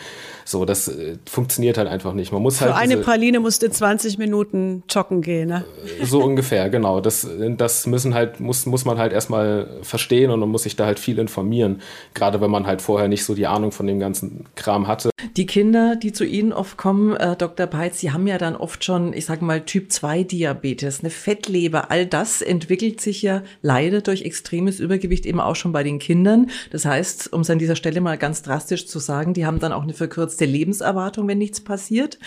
So, 0.43 0.63
das 0.65 0.87
äh, 0.87 1.17
funktioniert 1.25 1.77
halt 1.77 1.87
einfach 1.87 2.13
nicht. 2.13 2.31
Man 2.31 2.41
muss 2.41 2.59
Für 2.59 2.65
halt. 2.65 2.75
eine 2.75 2.97
Praline 2.97 3.39
musste 3.39 3.69
20 3.69 4.17
Minuten 4.17 4.83
joggen 4.89 5.21
gehen, 5.21 5.49
ne? 5.49 5.65
So 6.03 6.23
ungefähr, 6.23 6.69
genau. 6.69 7.01
Das, 7.01 7.27
das 7.57 7.87
müssen 7.87 8.04
halt, 8.13 8.39
muss, 8.39 8.65
muss 8.65 8.85
man 8.85 8.97
halt 8.97 9.13
erstmal 9.13 9.79
verstehen 9.81 10.31
und 10.31 10.39
man 10.39 10.49
muss 10.49 10.63
sich 10.63 10.75
da 10.75 10.85
halt 10.85 10.99
viel 10.99 11.17
informieren. 11.19 11.81
Gerade 12.13 12.41
wenn 12.41 12.51
man 12.51 12.67
halt 12.67 12.81
vorher 12.81 13.07
nicht 13.07 13.23
so 13.23 13.33
die 13.33 13.47
Ahnung 13.47 13.71
von 13.71 13.87
dem 13.87 13.99
ganzen 13.99 14.45
Kram 14.55 14.87
hatte. 14.87 15.09
Die 15.35 15.45
Kinder, 15.45 15.95
die 15.95 16.13
zu 16.13 16.23
Ihnen 16.23 16.53
oft 16.53 16.77
kommen, 16.77 17.15
äh, 17.15 17.35
Dr. 17.35 17.67
Peitz, 17.67 17.99
die 17.99 18.11
haben 18.11 18.27
ja 18.27 18.37
dann 18.37 18.55
oft 18.55 18.83
schon, 18.83 19.11
ich 19.13 19.25
sage 19.25 19.43
mal, 19.43 19.61
Typ 19.61 19.91
2 19.91 20.23
Diabetes, 20.23 21.01
eine 21.01 21.09
Fettleber. 21.09 21.91
All 21.91 22.05
das 22.05 22.41
entwickelt 22.41 23.01
sich 23.01 23.21
ja 23.21 23.41
leider 23.61 24.01
durch 24.01 24.21
extremes 24.21 24.79
Übergewicht 24.79 25.25
eben 25.25 25.39
auch 25.39 25.55
schon 25.55 25.71
bei 25.71 25.83
den 25.83 25.99
Kindern. 25.99 26.49
Das 26.71 26.85
heißt, 26.85 27.33
um 27.33 27.41
es 27.41 27.49
an 27.49 27.59
dieser 27.59 27.75
Stelle 27.75 28.01
mal 28.01 28.17
ganz 28.17 28.43
drastisch 28.43 28.87
zu 28.87 28.99
sagen, 28.99 29.33
die 29.33 29.45
haben 29.45 29.59
dann 29.59 29.73
auch 29.73 29.83
eine 29.83 29.93
verkürzte 29.93 30.45
Lebenserwartung, 30.45 31.27
wenn 31.27 31.37
nichts 31.37 31.61
passiert. 31.61 32.19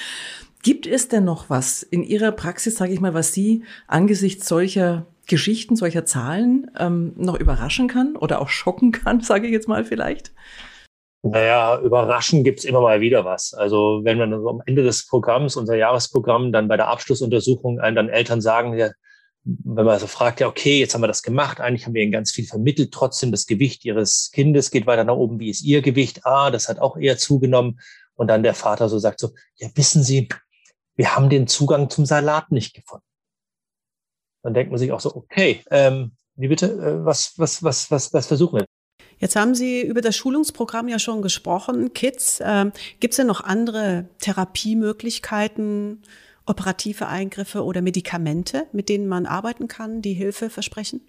Gibt 0.62 0.87
es 0.87 1.08
denn 1.08 1.25
noch 1.25 1.49
was 1.49 1.82
in 1.82 2.02
Ihrer 2.02 2.32
Praxis, 2.32 2.76
sage 2.76 2.92
ich 2.92 3.00
mal, 3.00 3.14
was 3.14 3.32
Sie 3.32 3.62
angesichts 3.87 4.49
solcher 4.49 5.06
Geschichten, 5.28 5.76
solcher 5.76 6.04
Zahlen 6.04 6.70
ähm, 6.78 7.12
noch 7.16 7.38
überraschen 7.38 7.87
kann 7.87 8.16
oder 8.16 8.40
auch 8.40 8.49
schocken 8.49 8.92
kann, 8.92 9.20
sage 9.23 9.47
ich 9.47 9.52
jetzt 9.52 9.68
mal 9.68 9.85
vielleicht? 9.85 10.32
Naja, 11.23 11.80
überraschend 11.80 12.44
gibt's 12.44 12.64
immer 12.64 12.80
mal 12.80 13.00
wieder 13.00 13.25
was. 13.25 13.52
Also 13.52 14.00
wenn 14.04 14.18
man 14.18 14.32
am 14.32 14.62
Ende 14.66 14.85
des 14.85 15.06
Programms, 15.06 15.56
unser 15.56 15.76
Jahresprogramm, 15.76 16.52
dann 16.52 16.68
bei 16.68 16.76
der 16.76 16.88
Abschlussuntersuchung 16.88 17.80
einem 17.80 17.97
dann 17.97 18.08
Eltern 18.08 18.40
sagen, 18.40 18.78
ja, 18.78 18.90
wenn 19.44 19.85
man 19.85 19.99
so 19.99 20.06
fragt, 20.06 20.40
ja, 20.40 20.47
okay, 20.47 20.78
jetzt 20.78 20.94
haben 20.94 21.02
wir 21.02 21.08
das 21.08 21.23
gemacht, 21.23 21.61
eigentlich 21.61 21.87
haben 21.87 21.94
wir 21.94 22.02
ihnen 22.02 22.12
ganz 22.12 22.30
viel 22.30 22.47
vermittelt, 22.47 22.92
trotzdem 22.92 23.32
das 23.32 23.47
Gewicht 23.47 23.85
ihres 23.85 24.30
Kindes 24.32 24.70
geht 24.70 24.87
weiter 24.87 25.04
nach 25.04 25.14
oben, 25.14 25.40
wie 25.40 25.50
ist 25.50 25.62
ihr 25.62 25.80
Gewicht? 25.82 26.25
Ah, 26.25 26.50
das 26.50 26.68
hat 26.68 26.78
auch 26.78 26.97
eher 26.97 27.18
zugenommen. 27.18 27.80
Und 28.14 28.28
dann 28.28 28.42
der 28.42 28.54
Vater 28.54 28.88
so 28.88 28.99
sagt 28.99 29.20
so, 29.20 29.30
ja, 29.56 29.68
wissen 29.75 30.02
Sie, 30.02 30.28
wir 30.97 31.14
haben 31.14 31.30
den 31.30 31.47
Zugang 31.47 31.88
zum 31.88 32.04
Salat 32.04 32.50
nicht 32.50 32.75
gefunden. 32.75 33.07
Dann 34.49 34.55
denkt 34.55 34.71
man 34.71 34.78
sich 34.78 34.93
auch 34.93 35.00
so, 35.00 35.14
okay, 35.14 35.61
ähm, 35.71 36.12
wie 36.37 36.49
bitte, 36.49 36.73
äh, 36.73 37.05
was, 37.05 37.35
was, 37.37 37.62
was, 37.62 37.90
was, 37.90 38.14
was 38.14 38.26
versuchen 38.26 38.61
wir? 38.61 38.64
Jetzt 39.19 39.37
haben 39.37 39.55
Sie 39.55 39.83
über 39.83 40.00
das 40.00 40.17
Schulungsprogramm 40.17 40.88
ja 40.88 40.99
schon 40.99 41.21
gesprochen, 41.21 41.93
Kids. 41.93 42.40
Ähm, 42.43 42.73
Gibt 42.99 43.12
es 43.12 43.17
denn 43.19 43.26
noch 43.26 43.43
andere 43.43 44.09
Therapiemöglichkeiten, 44.21 46.02
operative 46.47 47.09
Eingriffe 47.09 47.62
oder 47.62 47.83
Medikamente, 47.83 48.69
mit 48.73 48.88
denen 48.88 49.07
man 49.07 49.26
arbeiten 49.26 49.69
kann, 49.69 50.00
die 50.00 50.14
Hilfe 50.14 50.49
versprechen? 50.49 51.02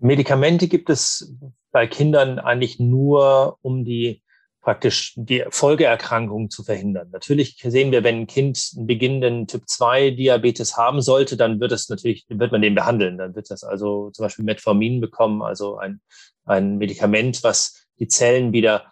Medikamente 0.00 0.66
gibt 0.66 0.90
es 0.90 1.36
bei 1.70 1.86
Kindern 1.86 2.40
eigentlich 2.40 2.80
nur, 2.80 3.58
um 3.62 3.84
die 3.84 4.23
praktisch 4.64 5.12
die 5.16 5.44
Folgeerkrankungen 5.50 6.48
zu 6.48 6.64
verhindern. 6.64 7.10
Natürlich 7.12 7.58
sehen 7.62 7.92
wir, 7.92 8.02
wenn 8.02 8.22
ein 8.22 8.26
Kind 8.26 8.72
einen 8.76 8.86
beginnenden 8.86 9.46
Typ 9.46 9.68
2 9.68 10.12
Diabetes 10.12 10.76
haben 10.78 11.02
sollte, 11.02 11.36
dann 11.36 11.60
wird 11.60 11.70
es 11.70 11.90
natürlich, 11.90 12.24
wird 12.28 12.50
man 12.50 12.62
den 12.62 12.74
behandeln. 12.74 13.18
Dann 13.18 13.34
wird 13.34 13.50
das 13.50 13.62
also 13.62 14.10
zum 14.10 14.24
Beispiel 14.24 14.44
Metformin 14.44 15.02
bekommen, 15.02 15.42
also 15.42 15.76
ein, 15.76 16.00
ein 16.46 16.78
Medikament, 16.78 17.44
was 17.44 17.86
die 17.98 18.08
Zellen 18.08 18.54
wieder 18.54 18.90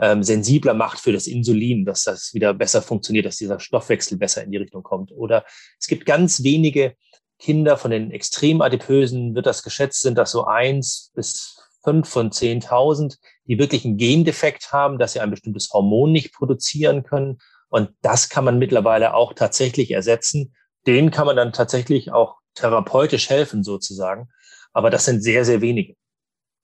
ähm, 0.00 0.24
sensibler 0.24 0.74
macht 0.74 0.98
für 0.98 1.12
das 1.12 1.28
Insulin, 1.28 1.84
dass 1.84 2.02
das 2.02 2.34
wieder 2.34 2.52
besser 2.52 2.82
funktioniert, 2.82 3.26
dass 3.26 3.36
dieser 3.36 3.60
Stoffwechsel 3.60 4.18
besser 4.18 4.42
in 4.42 4.50
die 4.50 4.58
Richtung 4.58 4.82
kommt. 4.82 5.12
Oder 5.12 5.44
es 5.78 5.86
gibt 5.86 6.06
ganz 6.06 6.42
wenige 6.42 6.96
Kinder 7.38 7.76
von 7.76 7.92
den 7.92 8.10
extrem 8.10 8.60
adipösen, 8.60 9.36
wird 9.36 9.46
das 9.46 9.62
geschätzt, 9.62 10.02
sind 10.02 10.18
das 10.18 10.32
so 10.32 10.44
eins 10.44 11.12
bis 11.14 11.60
fünf 11.84 12.08
von 12.08 12.32
zehntausend, 12.32 13.18
die 13.46 13.58
wirklich 13.58 13.84
einen 13.84 13.96
Gendefekt 13.96 14.72
haben, 14.72 14.98
dass 14.98 15.12
sie 15.12 15.20
ein 15.20 15.30
bestimmtes 15.30 15.70
Hormon 15.72 16.12
nicht 16.12 16.32
produzieren 16.32 17.02
können. 17.02 17.38
Und 17.68 17.90
das 18.02 18.28
kann 18.28 18.44
man 18.44 18.58
mittlerweile 18.58 19.14
auch 19.14 19.34
tatsächlich 19.34 19.90
ersetzen. 19.90 20.54
Den 20.86 21.10
kann 21.10 21.26
man 21.26 21.36
dann 21.36 21.52
tatsächlich 21.52 22.12
auch 22.12 22.36
therapeutisch 22.54 23.28
helfen 23.28 23.64
sozusagen. 23.64 24.28
Aber 24.72 24.90
das 24.90 25.04
sind 25.04 25.22
sehr, 25.22 25.44
sehr 25.44 25.60
wenige. 25.60 25.94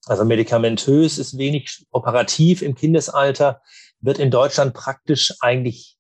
Also 0.06 0.24
medikamentös 0.24 1.18
ist 1.18 1.36
wenig 1.36 1.84
operativ 1.90 2.62
im 2.62 2.74
Kindesalter, 2.74 3.60
wird 4.00 4.18
in 4.18 4.30
Deutschland 4.30 4.72
praktisch 4.72 5.34
eigentlich 5.40 5.98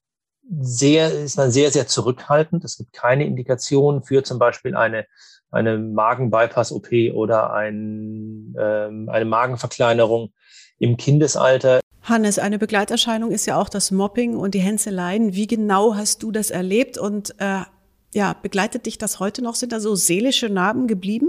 sehr, 0.60 1.12
ist 1.12 1.36
man 1.36 1.50
sehr, 1.50 1.70
sehr 1.70 1.86
zurückhaltend. 1.86 2.64
Es 2.64 2.78
gibt 2.78 2.92
keine 2.92 3.24
Indikation 3.24 4.02
für 4.02 4.22
zum 4.24 4.38
Beispiel 4.38 4.74
eine, 4.74 5.06
eine 5.50 5.78
Magenbypass-OP 5.78 7.14
oder 7.14 7.52
ein, 7.52 8.54
ähm, 8.58 9.08
eine 9.08 9.24
Magenverkleinerung 9.26 10.32
im 10.80 10.96
Kindesalter. 10.96 11.80
Hannes, 12.02 12.40
eine 12.40 12.58
Begleiterscheinung 12.58 13.30
ist 13.30 13.46
ja 13.46 13.60
auch 13.60 13.68
das 13.68 13.92
Mobbing 13.92 14.36
und 14.36 14.54
die 14.54 14.60
Hänzeleien. 14.60 15.34
Wie 15.34 15.46
genau 15.46 15.94
hast 15.94 16.22
du 16.24 16.32
das 16.32 16.50
erlebt 16.50 16.98
und 16.98 17.34
äh, 17.38 17.60
ja, 18.12 18.34
begleitet 18.42 18.86
dich 18.86 18.98
das 18.98 19.20
heute 19.20 19.42
noch? 19.42 19.54
Sind 19.54 19.70
da 19.72 19.78
so 19.78 19.94
seelische 19.94 20.48
Narben 20.48 20.88
geblieben? 20.88 21.28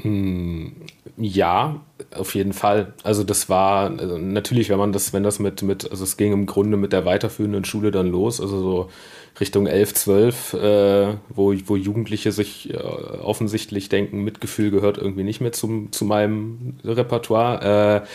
Hm, 0.00 0.72
ja, 1.16 1.80
auf 2.14 2.34
jeden 2.34 2.52
Fall. 2.52 2.94
Also 3.02 3.24
das 3.24 3.48
war 3.48 3.90
also 3.90 4.16
natürlich, 4.18 4.70
wenn 4.70 4.78
man 4.78 4.92
das, 4.92 5.12
wenn 5.12 5.22
das 5.22 5.38
mit, 5.40 5.62
mit, 5.62 5.90
also 5.90 6.04
es 6.04 6.16
ging 6.16 6.32
im 6.32 6.46
Grunde 6.46 6.76
mit 6.76 6.92
der 6.92 7.04
weiterführenden 7.04 7.64
Schule 7.64 7.90
dann 7.90 8.08
los, 8.08 8.40
also 8.40 8.60
so 8.60 8.90
Richtung 9.40 9.66
11, 9.66 9.94
12, 9.94 10.54
äh, 10.54 11.14
wo, 11.28 11.54
wo 11.66 11.76
Jugendliche 11.76 12.32
sich 12.32 12.72
äh, 12.72 12.76
offensichtlich 12.76 13.88
denken, 13.88 14.24
Mitgefühl 14.24 14.70
gehört 14.70 14.98
irgendwie 14.98 15.24
nicht 15.24 15.40
mehr 15.40 15.52
zum, 15.52 15.92
zu 15.92 16.04
meinem 16.04 16.76
Repertoire. 16.84 18.04
Äh, 18.04 18.06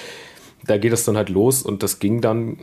da 0.66 0.78
geht 0.78 0.94
es 0.94 1.04
dann 1.04 1.18
halt 1.18 1.30
los 1.30 1.62
und 1.62 1.84
das 1.84 2.00
ging 2.00 2.22
dann 2.22 2.58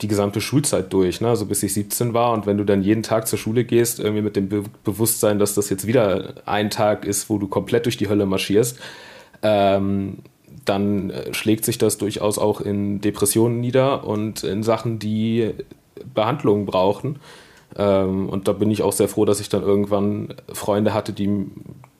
die 0.00 0.08
gesamte 0.08 0.40
Schulzeit 0.40 0.92
durch, 0.92 1.20
ne? 1.20 1.28
also 1.28 1.46
bis 1.46 1.62
ich 1.62 1.72
17 1.74 2.12
war. 2.14 2.32
Und 2.32 2.46
wenn 2.46 2.58
du 2.58 2.64
dann 2.64 2.82
jeden 2.82 3.02
Tag 3.02 3.28
zur 3.28 3.38
Schule 3.38 3.64
gehst, 3.64 4.00
irgendwie 4.00 4.22
mit 4.22 4.36
dem 4.36 4.48
Be 4.48 4.64
Bewusstsein, 4.82 5.38
dass 5.38 5.54
das 5.54 5.70
jetzt 5.70 5.86
wieder 5.86 6.34
ein 6.46 6.70
Tag 6.70 7.04
ist, 7.04 7.30
wo 7.30 7.38
du 7.38 7.46
komplett 7.46 7.86
durch 7.86 7.96
die 7.96 8.08
Hölle 8.08 8.26
marschierst, 8.26 8.78
ähm, 9.42 10.18
dann 10.64 11.12
schlägt 11.32 11.64
sich 11.64 11.78
das 11.78 11.98
durchaus 11.98 12.38
auch 12.38 12.60
in 12.60 13.00
Depressionen 13.00 13.60
nieder 13.60 14.04
und 14.04 14.42
in 14.44 14.62
Sachen, 14.62 14.98
die 14.98 15.52
Behandlungen 16.14 16.66
brauchen. 16.66 17.18
Ähm, 17.76 18.28
und 18.28 18.48
da 18.48 18.52
bin 18.52 18.70
ich 18.70 18.82
auch 18.82 18.92
sehr 18.92 19.08
froh, 19.08 19.24
dass 19.24 19.40
ich 19.40 19.48
dann 19.48 19.62
irgendwann 19.62 20.34
Freunde 20.52 20.94
hatte, 20.94 21.12
die, 21.12 21.46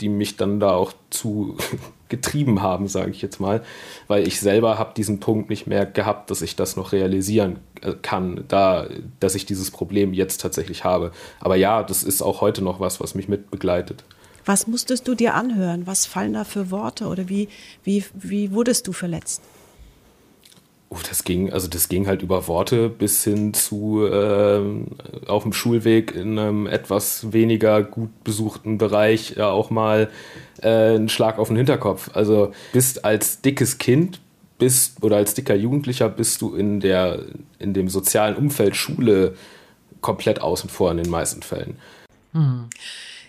die 0.01 0.09
mich 0.09 0.37
dann 0.37 0.61
da 0.61 0.71
auch 0.71 0.93
zu 1.11 1.57
getrieben 2.09 2.63
haben, 2.63 2.87
sage 2.87 3.11
ich 3.11 3.23
jetzt 3.23 3.41
mal, 3.41 3.63
weil 4.07 4.27
ich 4.27 4.39
selber 4.39 4.79
habe 4.79 4.95
diesen 4.95 5.21
Punkt 5.21 5.51
nicht 5.51 5.67
mehr 5.67 5.85
gehabt, 5.87 6.31
dass 6.31 6.43
ich 6.43 6.55
das 6.55 6.77
noch 6.77 6.93
realisieren 6.93 7.59
äh, 7.81 7.95
kann, 8.01 8.45
da, 8.49 8.87
dass 9.21 9.35
ich 9.35 9.47
dieses 9.47 9.71
Problem 9.71 10.13
jetzt 10.13 10.41
tatsächlich 10.41 10.85
habe. 10.85 11.13
Aber 11.41 11.57
ja, 11.57 11.83
das 11.83 12.03
ist 12.03 12.23
auch 12.23 12.41
heute 12.41 12.63
noch 12.63 12.79
was, 12.79 13.01
was 13.01 13.15
mich 13.15 13.29
mitbegleitet. 13.29 14.05
Was 14.45 14.67
musstest 14.67 15.09
du 15.09 15.15
dir 15.15 15.35
anhören? 15.35 15.87
Was 15.87 16.05
fallen 16.05 16.35
da 16.35 16.45
für 16.45 16.71
Worte 16.71 17.07
oder 17.07 17.29
wie, 17.29 17.49
wie, 17.83 18.05
wie 18.13 18.53
wurdest 18.53 18.87
du 18.87 18.93
verletzt? 18.93 19.43
Oh, 20.95 21.01
das 21.09 21.25
ging, 21.25 21.53
also 21.53 21.67
das 21.67 21.89
ging 21.89 22.07
halt 22.07 22.23
über 22.23 22.47
Worte 22.47 22.89
bis 22.89 23.25
hin 23.25 23.53
zu 23.53 24.07
äh, 24.07 24.61
auf 25.27 25.43
dem 25.43 25.53
Schulweg 25.53 26.15
in 26.15 26.39
einem 26.39 26.67
etwas 26.67 27.33
weniger 27.33 27.83
gut 27.83 28.11
besuchten 28.23 28.79
Bereich 28.79 29.35
ja 29.37 29.51
auch 29.51 29.71
mal 29.71 30.09
äh, 30.63 30.69
einen 30.69 31.09
Schlag 31.09 31.39
auf 31.39 31.49
den 31.49 31.57
Hinterkopf. 31.57 32.11
Also 32.15 32.53
bist 32.73 33.05
als 33.05 33.41
dickes 33.41 33.79
Kind 33.79 34.21
bist 34.59 35.03
oder 35.03 35.17
als 35.17 35.35
dicker 35.35 35.57
Jugendlicher 35.57 36.09
bist 36.09 36.41
du 36.43 36.55
in 36.55 36.79
der 36.79 37.25
in 37.59 37.75
dem 37.75 37.89
sozialen 37.89 38.37
Umfeld 38.37 38.77
Schule 38.77 39.35
komplett 40.01 40.41
außen 40.41 40.71
vor 40.71 40.93
in 40.93 40.99
den 40.99 41.11
meisten 41.11 41.43
Fällen. 41.43 41.77
Hm. 42.33 42.69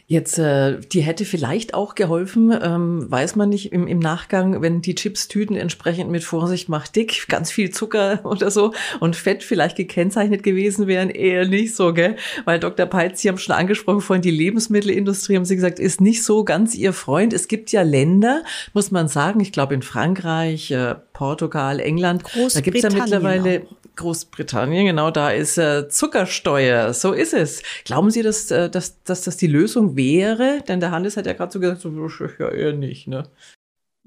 Jetzt, 0.07 0.37
äh, 0.37 0.79
die 0.79 1.01
hätte 1.01 1.25
vielleicht 1.25 1.73
auch 1.73 1.95
geholfen, 1.95 2.55
ähm, 2.61 3.09
weiß 3.09 3.35
man 3.35 3.49
nicht 3.49 3.71
im, 3.71 3.87
im 3.87 3.97
Nachgang, 3.97 4.61
wenn 4.61 4.83
die 4.83 4.93
Chips-Tüten 4.93 5.55
entsprechend 5.55 6.11
mit 6.11 6.23
Vorsicht 6.23 6.69
macht 6.69 6.95
dick, 6.95 7.27
ganz 7.27 7.49
viel 7.49 7.71
Zucker 7.71 8.19
oder 8.23 8.51
so 8.51 8.71
und 8.99 9.15
Fett 9.15 9.41
vielleicht 9.41 9.77
gekennzeichnet 9.77 10.43
gewesen 10.43 10.85
wären, 10.85 11.09
eher 11.09 11.47
nicht 11.47 11.75
so, 11.75 11.91
gell? 11.91 12.17
Weil 12.45 12.59
Dr. 12.59 12.85
Peitz, 12.85 13.21
Sie 13.21 13.29
haben 13.29 13.39
schon 13.39 13.55
angesprochen 13.55 14.01
vorhin, 14.01 14.21
die 14.21 14.29
Lebensmittelindustrie, 14.29 15.37
haben 15.37 15.45
Sie 15.45 15.55
gesagt, 15.55 15.79
ist 15.79 16.01
nicht 16.01 16.23
so 16.23 16.43
ganz 16.43 16.75
Ihr 16.75 16.93
Freund. 16.93 17.33
Es 17.33 17.47
gibt 17.47 17.71
ja 17.71 17.81
Länder, 17.81 18.43
muss 18.73 18.91
man 18.91 19.07
sagen, 19.07 19.39
ich 19.39 19.51
glaube 19.51 19.73
in 19.73 19.81
Frankreich, 19.81 20.69
äh, 20.69 20.93
Portugal, 21.13 21.79
England, 21.79 22.23
da 22.53 22.61
gibt 22.61 22.77
es 22.77 22.83
ja 22.83 22.91
mittlerweile 22.91 23.63
auch. 23.63 23.85
Großbritannien, 23.95 24.86
genau, 24.86 25.12
da 25.12 25.31
ist 25.31 25.58
äh, 25.58 25.88
Zuckersteuer. 25.88 26.93
So 26.93 27.13
ist 27.13 27.34
es. 27.34 27.63
Glauben 27.84 28.12
Sie, 28.12 28.21
dass, 28.23 28.51
äh, 28.51 28.69
dass, 28.69 29.03
dass 29.03 29.23
das 29.23 29.38
die 29.38 29.47
Lösung 29.47 29.95
wäre? 29.95 30.62
Denn 30.67 30.79
der 30.79 30.91
Hannes 30.91 31.17
hat 31.17 31.25
ja 31.25 31.34
gerade 31.34 31.51
so 31.51 31.60
gesagt, 31.60 31.81
so, 31.81 31.91
ja, 32.39 32.49
eher 32.49 32.73
nicht, 32.73 33.08
ne? 33.08 33.29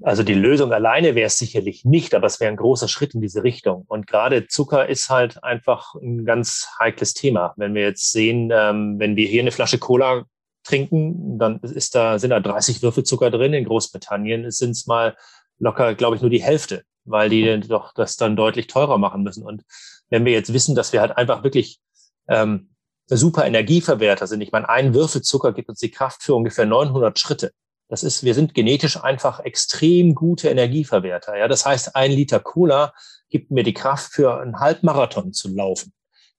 Also 0.01 0.23
die 0.23 0.33
Lösung 0.33 0.71
alleine 0.71 1.13
wäre 1.13 1.27
es 1.27 1.37
sicherlich 1.37 1.83
nicht, 1.83 2.15
aber 2.15 2.27
es 2.27 2.39
wäre 2.39 2.49
ein 2.49 2.57
großer 2.57 2.87
Schritt 2.87 3.13
in 3.15 3.21
diese 3.21 3.43
Richtung. 3.43 3.83
Und 3.87 4.07
gerade 4.07 4.47
Zucker 4.47 4.87
ist 4.87 5.09
halt 5.09 5.43
einfach 5.43 5.93
ein 5.95 6.23
ganz 6.23 6.69
heikles 6.79 7.13
Thema. 7.13 7.53
Wenn 7.57 7.73
wir 7.73 7.81
jetzt 7.81 8.11
sehen, 8.11 8.49
ähm, 8.53 8.97
wenn 8.97 9.17
wir 9.17 9.27
hier 9.27 9.41
eine 9.41 9.51
Flasche 9.51 9.77
Cola 9.77 10.25
trinken, 10.63 11.37
dann 11.37 11.59
ist 11.59 11.95
da, 11.95 12.17
sind 12.17 12.29
da 12.29 12.39
30 12.39 12.81
Würfel 12.81 13.03
Zucker 13.03 13.29
drin. 13.29 13.53
In 13.53 13.65
Großbritannien 13.65 14.49
sind 14.51 14.71
es 14.71 14.87
mal 14.87 15.17
locker, 15.57 15.95
glaube 15.95 16.15
ich, 16.15 16.21
nur 16.21 16.31
die 16.31 16.43
Hälfte 16.43 16.83
weil 17.09 17.29
die 17.29 17.43
mhm. 17.43 17.67
doch 17.67 17.93
das 17.93 18.15
dann 18.17 18.35
deutlich 18.35 18.67
teurer 18.67 18.97
machen 18.97 19.23
müssen. 19.23 19.43
Und 19.43 19.63
wenn 20.09 20.25
wir 20.25 20.31
jetzt 20.31 20.53
wissen, 20.53 20.75
dass 20.75 20.93
wir 20.93 21.01
halt 21.01 21.17
einfach 21.17 21.43
wirklich 21.43 21.79
ähm, 22.27 22.69
super 23.07 23.45
Energieverwerter 23.45 24.27
sind, 24.27 24.41
ich 24.41 24.51
meine, 24.51 24.69
ein 24.69 24.93
Würfel 24.93 25.21
Zucker 25.21 25.53
gibt 25.53 25.69
uns 25.69 25.79
die 25.79 25.91
Kraft 25.91 26.23
für 26.23 26.35
ungefähr 26.35 26.65
900 26.65 27.17
Schritte. 27.17 27.51
Das 27.89 28.03
ist, 28.03 28.23
wir 28.23 28.35
sind 28.35 28.53
genetisch 28.53 29.01
einfach 29.01 29.39
extrem 29.39 30.13
gute 30.13 30.49
Energieverwerter. 30.49 31.37
Ja, 31.37 31.47
das 31.47 31.65
heißt, 31.65 31.95
ein 31.95 32.11
Liter 32.11 32.39
Cola 32.39 32.93
gibt 33.29 33.49
mir 33.49 33.63
die 33.63 33.73
Kraft 33.73 34.13
für 34.13 34.39
einen 34.39 34.59
Halbmarathon 34.59 35.33
zu 35.33 35.49
laufen. 35.49 35.91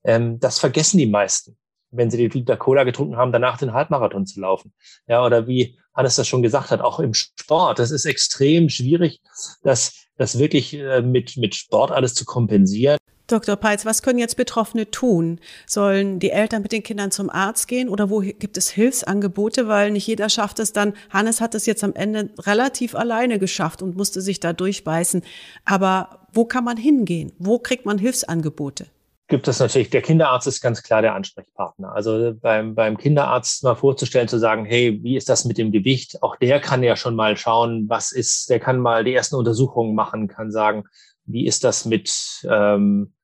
Ähm, 0.05 0.39
das 0.39 0.61
vergessen 0.61 0.99
die 0.99 1.07
meisten, 1.07 1.59
wenn 1.91 2.11
sie 2.11 2.17
die 2.17 2.39
Liter 2.39 2.57
Cola 2.57 2.85
getrunken 2.85 3.17
haben, 3.17 3.33
danach 3.33 3.59
den 3.59 3.73
Halbmarathon 3.73 4.27
zu 4.27 4.41
laufen. 4.41 4.73
Ja, 5.09 5.25
oder 5.25 5.49
wie 5.49 5.79
Hannes 5.93 6.17
das 6.17 6.29
schon 6.29 6.43
gesagt 6.43 6.71
hat, 6.71 6.81
auch 6.81 7.01
im 7.01 7.15
Sport. 7.15 7.81
Das 7.81 7.91
ist 7.91 8.05
extrem 8.05 8.69
schwierig, 8.69 9.21
dass 9.63 10.07
das 10.21 10.39
wirklich 10.39 10.75
äh, 10.75 11.01
mit, 11.01 11.39
mit 11.39 11.55
Sport 11.55 11.91
alles 11.91 12.13
zu 12.13 12.27
kompensieren. 12.27 12.99
Dr. 13.27 13.57
Peitz, 13.57 13.87
was 13.87 14.03
können 14.03 14.19
jetzt 14.19 14.37
Betroffene 14.37 14.91
tun? 14.91 15.41
Sollen 15.67 16.19
die 16.19 16.31
Eltern 16.31 16.63
mit 16.63 16.73
den 16.73 16.83
Kindern 16.83 17.11
zum 17.11 17.31
Arzt 17.31 17.69
gehen 17.69 17.89
oder 17.89 18.11
wo 18.11 18.19
gibt 18.21 18.59
es 18.59 18.69
Hilfsangebote? 18.71 19.67
Weil 19.67 19.93
nicht 19.93 20.07
jeder 20.07 20.29
schafft 20.29 20.59
es 20.59 20.73
dann. 20.73 20.95
Hannes 21.11 21.41
hat 21.41 21.55
es 21.55 21.65
jetzt 21.65 21.85
am 21.85 21.95
Ende 21.95 22.31
relativ 22.41 22.95
alleine 22.95 23.39
geschafft 23.39 23.83
und 23.83 23.97
musste 23.97 24.21
sich 24.21 24.41
da 24.41 24.53
durchbeißen. 24.53 25.23
Aber 25.65 26.27
wo 26.33 26.45
kann 26.45 26.65
man 26.65 26.77
hingehen? 26.77 27.33
Wo 27.39 27.59
kriegt 27.59 27.87
man 27.87 27.99
Hilfsangebote? 27.99 28.89
Gibt 29.31 29.49
es 29.49 29.59
natürlich, 29.61 29.89
der 29.89 30.03
Kinderarzt 30.03 30.47
ist 30.47 30.61
ganz 30.61 30.83
klar 30.83 31.01
der 31.01 31.15
Ansprechpartner. 31.15 31.93
Also 31.95 32.35
beim, 32.35 32.75
beim 32.75 32.99
Kinderarzt 32.99 33.65
mal 33.65 33.77
vorzustellen, 33.77 34.29
zu 34.29 34.39
sagen, 34.39 34.67
hey, 34.67 35.01
wie 35.03 35.17
ist 35.17 35.31
das 35.31 35.47
mit 35.47 35.57
dem 35.57 35.73
Gewicht? 35.73 36.23
Auch 36.23 36.37
der 36.37 36.61
kann 36.61 36.83
ja 36.83 36.97
schon 36.97 37.17
mal 37.17 37.37
schauen, 37.37 37.89
was 37.89 38.13
ist, 38.13 38.51
der 38.51 38.61
kann 38.61 38.79
mal 38.79 39.05
die 39.05 39.15
ersten 39.15 39.37
Untersuchungen 39.37 39.95
machen, 39.95 40.29
kann 40.29 40.51
sagen, 40.51 40.85
wie 41.25 41.47
ist 41.47 41.65
das 41.65 41.87
mit, 41.87 42.47
ähm, 42.51 43.15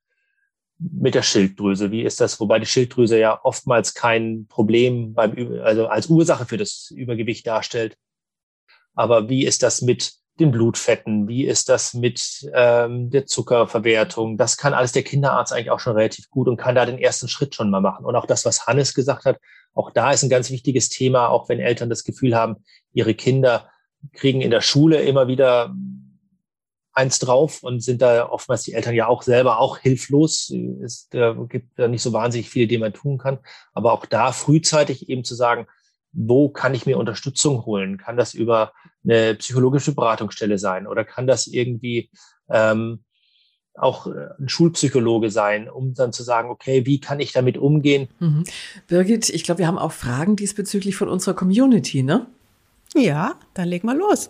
mit 0.79 1.13
der 1.13 1.23
Schilddrüse? 1.23 1.91
Wie 1.91 2.03
ist 2.03 2.21
das, 2.21 2.39
wobei 2.39 2.59
die 2.59 2.65
Schilddrüse 2.65 3.19
ja 3.19 3.39
oftmals 3.43 3.93
kein 3.93 4.47
Problem 4.47 5.13
beim, 5.13 5.59
also 5.61 5.87
als 5.87 6.07
Ursache 6.07 6.45
für 6.45 6.57
das 6.57 6.91
Übergewicht 6.95 7.45
darstellt. 7.45 7.97
Aber 8.95 9.29
wie 9.29 9.45
ist 9.45 9.61
das 9.61 9.81
mit 9.81 10.13
den 10.39 10.51
Blutfetten, 10.51 11.27
wie 11.27 11.45
ist 11.45 11.69
das 11.69 11.93
mit 11.93 12.47
ähm, 12.53 13.09
der 13.09 13.25
Zuckerverwertung. 13.25 14.37
Das 14.37 14.57
kann 14.57 14.73
alles 14.73 14.91
der 14.91 15.03
Kinderarzt 15.03 15.51
eigentlich 15.51 15.71
auch 15.71 15.79
schon 15.79 15.95
relativ 15.95 16.29
gut 16.29 16.47
und 16.47 16.57
kann 16.57 16.75
da 16.75 16.85
den 16.85 16.99
ersten 16.99 17.27
Schritt 17.27 17.55
schon 17.55 17.69
mal 17.69 17.81
machen. 17.81 18.05
Und 18.05 18.15
auch 18.15 18.25
das, 18.25 18.45
was 18.45 18.67
Hannes 18.67 18.93
gesagt 18.93 19.25
hat, 19.25 19.39
auch 19.73 19.91
da 19.91 20.11
ist 20.11 20.23
ein 20.23 20.29
ganz 20.29 20.49
wichtiges 20.49 20.89
Thema, 20.89 21.29
auch 21.29 21.49
wenn 21.49 21.59
Eltern 21.59 21.89
das 21.89 22.03
Gefühl 22.03 22.35
haben, 22.35 22.57
ihre 22.93 23.13
Kinder 23.13 23.69
kriegen 24.13 24.41
in 24.41 24.51
der 24.51 24.61
Schule 24.61 25.01
immer 25.01 25.27
wieder 25.27 25.73
eins 26.93 27.19
drauf 27.19 27.61
und 27.61 27.81
sind 27.83 28.01
da 28.01 28.27
oftmals 28.27 28.63
die 28.63 28.73
Eltern 28.73 28.95
ja 28.95 29.07
auch 29.07 29.21
selber 29.21 29.59
auch 29.59 29.77
hilflos. 29.77 30.51
Es 30.83 31.09
gibt 31.49 31.77
da 31.77 31.87
nicht 31.87 32.01
so 32.01 32.11
wahnsinnig 32.11 32.49
viel, 32.49 32.67
die 32.67 32.79
man 32.79 32.93
tun 32.93 33.19
kann. 33.19 33.37
Aber 33.73 33.93
auch 33.93 34.07
da 34.07 34.31
frühzeitig 34.31 35.07
eben 35.09 35.23
zu 35.23 35.35
sagen, 35.35 35.67
wo 36.11 36.49
kann 36.49 36.73
ich 36.73 36.87
mir 36.87 36.97
Unterstützung 36.97 37.65
holen? 37.65 37.97
Kann 37.97 38.17
das 38.17 38.33
über 38.33 38.73
eine 39.07 39.35
psychologische 39.35 39.93
Beratungsstelle 39.93 40.57
sein 40.57 40.87
oder 40.87 41.03
kann 41.03 41.27
das 41.27 41.47
irgendwie 41.47 42.09
ähm, 42.49 43.03
auch 43.77 44.07
äh, 44.07 44.29
ein 44.39 44.49
Schulpsychologe 44.49 45.29
sein, 45.29 45.69
um 45.69 45.93
dann 45.93 46.11
zu 46.11 46.23
sagen, 46.23 46.49
okay, 46.49 46.85
wie 46.85 46.99
kann 46.99 47.19
ich 47.19 47.31
damit 47.31 47.57
umgehen? 47.57 48.09
Mhm. 48.19 48.43
Birgit, 48.87 49.29
ich 49.29 49.43
glaube, 49.43 49.59
wir 49.59 49.67
haben 49.67 49.77
auch 49.77 49.91
Fragen 49.91 50.35
diesbezüglich 50.35 50.95
von 50.95 51.09
unserer 51.09 51.35
Community, 51.35 52.03
ne? 52.03 52.25
Ja, 52.95 53.35
dann 53.53 53.67
leg 53.67 53.83
mal 53.83 53.97
los. 53.97 54.29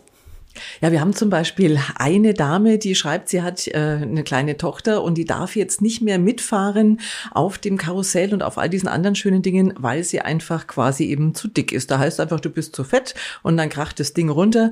Ja, 0.81 0.91
wir 0.91 1.01
haben 1.01 1.13
zum 1.13 1.29
Beispiel 1.29 1.79
eine 1.95 2.33
Dame, 2.33 2.77
die 2.77 2.95
schreibt, 2.95 3.29
sie 3.29 3.41
hat 3.41 3.67
äh, 3.67 3.99
eine 4.01 4.23
kleine 4.23 4.57
Tochter 4.57 5.03
und 5.03 5.17
die 5.17 5.25
darf 5.25 5.55
jetzt 5.55 5.81
nicht 5.81 6.01
mehr 6.01 6.19
mitfahren 6.19 6.99
auf 7.31 7.57
dem 7.57 7.77
Karussell 7.77 8.33
und 8.33 8.43
auf 8.43 8.57
all 8.57 8.69
diesen 8.69 8.87
anderen 8.87 9.15
schönen 9.15 9.41
Dingen, 9.41 9.73
weil 9.77 10.03
sie 10.03 10.21
einfach 10.21 10.67
quasi 10.67 11.05
eben 11.05 11.35
zu 11.35 11.47
dick 11.47 11.71
ist. 11.71 11.91
Da 11.91 11.99
heißt 11.99 12.19
einfach, 12.19 12.39
du 12.39 12.49
bist 12.49 12.75
zu 12.75 12.83
fett 12.83 13.15
und 13.43 13.57
dann 13.57 13.69
kracht 13.69 13.99
das 13.99 14.13
Ding 14.13 14.29
runter. 14.29 14.71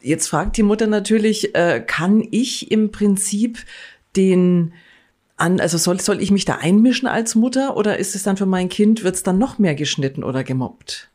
Jetzt 0.00 0.28
fragt 0.28 0.56
die 0.56 0.62
Mutter 0.62 0.86
natürlich, 0.86 1.54
äh, 1.54 1.82
kann 1.86 2.26
ich 2.30 2.70
im 2.70 2.90
Prinzip 2.90 3.58
den 4.16 4.72
an, 5.36 5.60
also 5.60 5.78
soll, 5.78 6.00
soll 6.00 6.22
ich 6.22 6.30
mich 6.30 6.44
da 6.44 6.56
einmischen 6.56 7.08
als 7.08 7.34
Mutter 7.34 7.76
oder 7.76 7.98
ist 7.98 8.14
es 8.14 8.22
dann 8.22 8.36
für 8.36 8.46
mein 8.46 8.68
Kind, 8.68 9.02
wird 9.02 9.16
es 9.16 9.22
dann 9.22 9.38
noch 9.38 9.58
mehr 9.58 9.74
geschnitten 9.74 10.22
oder 10.22 10.44
gemobbt? 10.44 11.10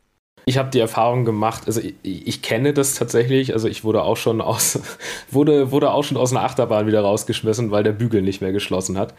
Ich 0.46 0.58
habe 0.58 0.70
die 0.70 0.80
Erfahrung 0.80 1.24
gemacht, 1.24 1.64
also 1.66 1.80
ich, 1.80 1.94
ich, 2.02 2.42
kenne 2.42 2.72
das 2.72 2.94
tatsächlich, 2.94 3.52
also 3.52 3.68
ich 3.68 3.84
wurde 3.84 4.02
auch 4.02 4.16
schon 4.16 4.40
aus, 4.40 4.80
wurde, 5.30 5.70
wurde 5.70 5.92
auch 5.92 6.04
schon 6.04 6.16
aus 6.16 6.32
einer 6.32 6.42
Achterbahn 6.42 6.86
wieder 6.86 7.02
rausgeschmissen, 7.02 7.70
weil 7.70 7.82
der 7.82 7.92
Bügel 7.92 8.22
nicht 8.22 8.40
mehr 8.40 8.52
geschlossen 8.52 8.98
hat. 8.98 9.14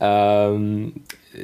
Ähm, 0.00 0.94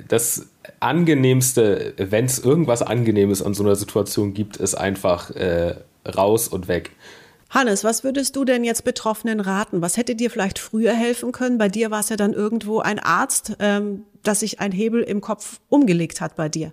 das 0.08 0.48
Angenehmste, 0.80 1.94
wenn 1.96 2.24
es 2.24 2.38
irgendwas 2.38 2.82
Angenehmes 2.82 3.42
an 3.42 3.54
so 3.54 3.62
einer 3.62 3.76
Situation 3.76 4.34
gibt, 4.34 4.56
ist 4.56 4.74
einfach 4.74 5.30
äh, 5.30 5.76
raus 6.06 6.48
und 6.48 6.68
weg. 6.68 6.90
Hannes, 7.50 7.82
was 7.82 8.04
würdest 8.04 8.36
du 8.36 8.44
denn 8.44 8.62
jetzt 8.62 8.84
Betroffenen 8.84 9.40
raten? 9.40 9.82
Was 9.82 9.96
hätte 9.96 10.14
dir 10.14 10.30
vielleicht 10.30 10.60
früher 10.60 10.92
helfen 10.92 11.32
können? 11.32 11.58
Bei 11.58 11.68
dir 11.68 11.90
war 11.90 12.00
es 12.00 12.08
ja 12.08 12.16
dann 12.16 12.32
irgendwo 12.32 12.78
ein 12.78 13.00
Arzt, 13.00 13.56
ähm, 13.58 14.04
dass 14.22 14.40
sich 14.40 14.60
ein 14.60 14.70
Hebel 14.70 15.02
im 15.02 15.20
Kopf 15.20 15.58
umgelegt 15.68 16.20
hat 16.20 16.36
bei 16.36 16.48
dir 16.48 16.72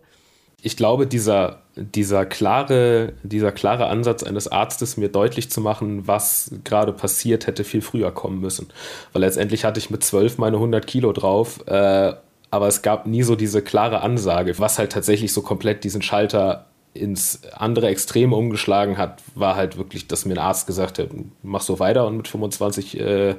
ich 0.62 0.76
glaube, 0.76 1.06
dieser, 1.06 1.62
dieser, 1.76 2.26
klare, 2.26 3.14
dieser 3.24 3.52
klare 3.52 3.88
Ansatz 3.88 4.24
eines 4.24 4.48
Arztes, 4.48 4.98
mir 4.98 5.10
deutlich 5.10 5.52
zu 5.52 5.62
machen, 5.62 6.08
was 6.08 6.52
gerade 6.64 6.94
passiert, 6.94 7.46
hätte 7.48 7.64
viel 7.64 7.82
früher 7.82 8.12
kommen 8.12 8.42
müssen. 8.42 8.68
Weil 9.14 9.22
letztendlich 9.22 9.66
hatte 9.66 9.80
ich 9.80 9.90
mit 9.90 10.04
zwölf 10.04 10.38
meine 10.38 10.58
100 10.58 10.86
Kilo 10.88 11.14
drauf, 11.14 11.66
äh, 11.68 12.14
aber 12.50 12.68
es 12.68 12.82
gab 12.82 13.06
nie 13.06 13.24
so 13.24 13.36
diese 13.36 13.62
klare 13.62 14.02
Ansage, 14.02 14.58
was 14.58 14.80
halt 14.80 14.92
tatsächlich 14.92 15.34
so 15.34 15.42
komplett 15.42 15.84
diesen 15.84 16.02
Schalter 16.02 16.66
ins 16.94 17.42
andere 17.54 17.88
Extrem 17.88 18.34
umgeschlagen 18.34 18.98
hat, 18.98 19.22
war 19.36 19.56
halt 19.56 19.78
wirklich, 19.78 20.08
dass 20.08 20.26
mir 20.26 20.34
ein 20.34 20.40
Arzt 20.40 20.66
gesagt 20.66 20.98
hat, 20.98 21.10
mach 21.44 21.62
so 21.62 21.80
weiter 21.80 22.08
und 22.08 22.18
mit 22.18 22.28
25 22.28 23.00
äh, 23.00 23.36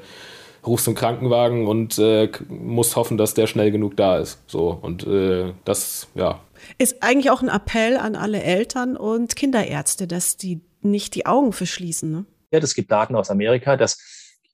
rufst 0.67 0.87
du 0.87 0.91
einen 0.91 0.97
Krankenwagen 0.97 1.67
und 1.67 1.99
äh, 1.99 2.31
musst 2.49 2.95
hoffen, 2.95 3.17
dass 3.17 3.35
der 3.35 3.47
schnell 3.47 3.71
genug 3.71 3.97
da 3.97 4.19
ist. 4.19 4.39
So 4.47 4.79
und 4.81 5.07
äh, 5.07 5.53
das, 5.65 6.09
ja, 6.15 6.41
ist 6.79 7.03
eigentlich 7.03 7.31
auch 7.31 7.43
ein 7.43 7.49
Appell 7.49 7.97
an 7.97 8.17
alle 8.17 8.43
Eltern 8.43 8.97
und 8.97 9.37
Kinderärzte, 9.37 10.07
dass 10.07 10.37
die 10.37 10.61
nicht 10.81 11.15
die 11.15 11.27
Augen 11.27 11.53
verschließen. 11.53 12.11
Ne? 12.11 12.25
Ja, 12.51 12.59
es 12.59 12.75
gibt 12.75 12.91
Daten 12.91 13.15
aus 13.15 13.31
Amerika, 13.31 13.77
dass 13.77 13.99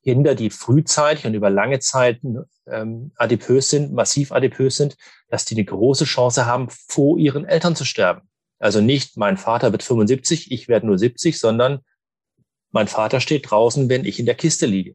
Kinder, 0.03 0.35
die 0.35 0.51
frühzeitig 0.51 1.27
und 1.27 1.35
über 1.35 1.51
lange 1.51 1.81
Zeit 1.81 2.21
ähm, 2.67 3.13
adipös 3.17 3.71
sind, 3.71 3.93
massiv 3.93 4.33
adipös 4.33 4.77
sind, 4.77 4.97
dass 5.29 5.45
die 5.45 5.55
eine 5.55 5.65
große 5.65 6.05
Chance 6.05 6.47
haben, 6.47 6.69
vor 6.71 7.19
ihren 7.19 7.47
Eltern 7.47 7.75
zu 7.75 7.85
sterben. 7.85 8.29
Also 8.59 8.81
nicht, 8.81 9.17
mein 9.17 9.37
Vater 9.37 9.73
wird 9.73 9.83
75, 9.83 10.51
ich 10.51 10.69
werde 10.69 10.87
nur 10.87 10.99
70, 10.99 11.39
sondern 11.41 11.81
mein 12.71 12.89
Vater 12.89 13.21
steht 13.21 13.51
draußen, 13.51 13.89
wenn 13.89 14.05
ich 14.05 14.19
in 14.19 14.27
der 14.27 14.35
Kiste 14.35 14.67
liege. 14.67 14.95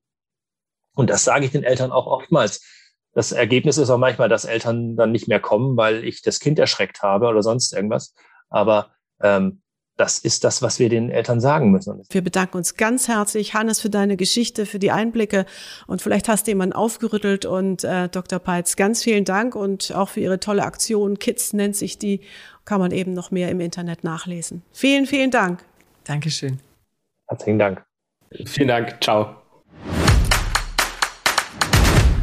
Und 0.96 1.10
das 1.10 1.24
sage 1.24 1.46
ich 1.46 1.52
den 1.52 1.64
Eltern 1.64 1.92
auch 1.92 2.08
oftmals. 2.08 2.62
Das 3.20 3.34
Ergebnis 3.34 3.78
ist 3.78 3.90
auch 3.90 3.98
manchmal, 3.98 4.30
dass 4.30 4.46
Eltern 4.46 4.96
dann 4.96 5.12
nicht 5.12 5.28
mehr 5.28 5.42
kommen, 5.42 5.76
weil 5.76 6.06
ich 6.06 6.22
das 6.22 6.40
Kind 6.40 6.58
erschreckt 6.58 7.04
habe 7.04 7.28
oder 7.28 7.44
sonst 7.44 7.74
irgendwas. 7.74 8.14
Aber 8.50 8.92
ähm, 9.22 9.62
das 9.98 10.20
ist 10.20 10.46
das, 10.46 10.62
was 10.62 10.80
wir 10.80 10.88
den 10.88 11.10
Eltern 11.10 11.42
sagen 11.42 11.70
müssen. 11.70 12.02
Wir 12.10 12.22
bedanken 12.22 12.56
uns 12.56 12.76
ganz 12.76 13.10
herzlich, 13.10 13.54
Hannes, 13.54 13.82
für 13.82 13.90
deine 13.90 14.16
Geschichte, 14.16 14.66
für 14.66 14.80
die 14.80 14.92
Einblicke 14.92 15.46
und 15.86 16.02
vielleicht 16.02 16.30
hast 16.30 16.48
du 16.48 16.52
jemanden 16.52 16.72
aufgerüttelt 16.72 17.44
und 17.44 17.84
äh, 17.84 18.08
Dr. 18.08 18.40
Peitz, 18.40 18.78
ganz 18.78 19.04
vielen 19.04 19.26
Dank 19.26 19.54
und 19.54 19.94
auch 19.94 20.08
für 20.08 20.22
Ihre 20.22 20.40
tolle 20.40 20.64
Aktion. 20.64 21.20
Kids 21.20 21.52
nennt 21.52 21.76
sich 21.76 21.98
die, 21.98 22.22
kann 22.64 22.80
man 22.80 22.92
eben 22.92 23.12
noch 23.12 23.32
mehr 23.32 23.50
im 23.50 23.60
Internet 23.60 24.06
nachlesen. 24.06 24.62
Vielen, 24.72 25.08
vielen 25.08 25.32
Dank. 25.32 25.62
Dankeschön. 26.06 26.62
Herzlichen 27.28 27.60
Dank. 27.60 27.84
Vielen 28.46 28.70
Dank. 28.70 29.04
Ciao. 29.04 29.39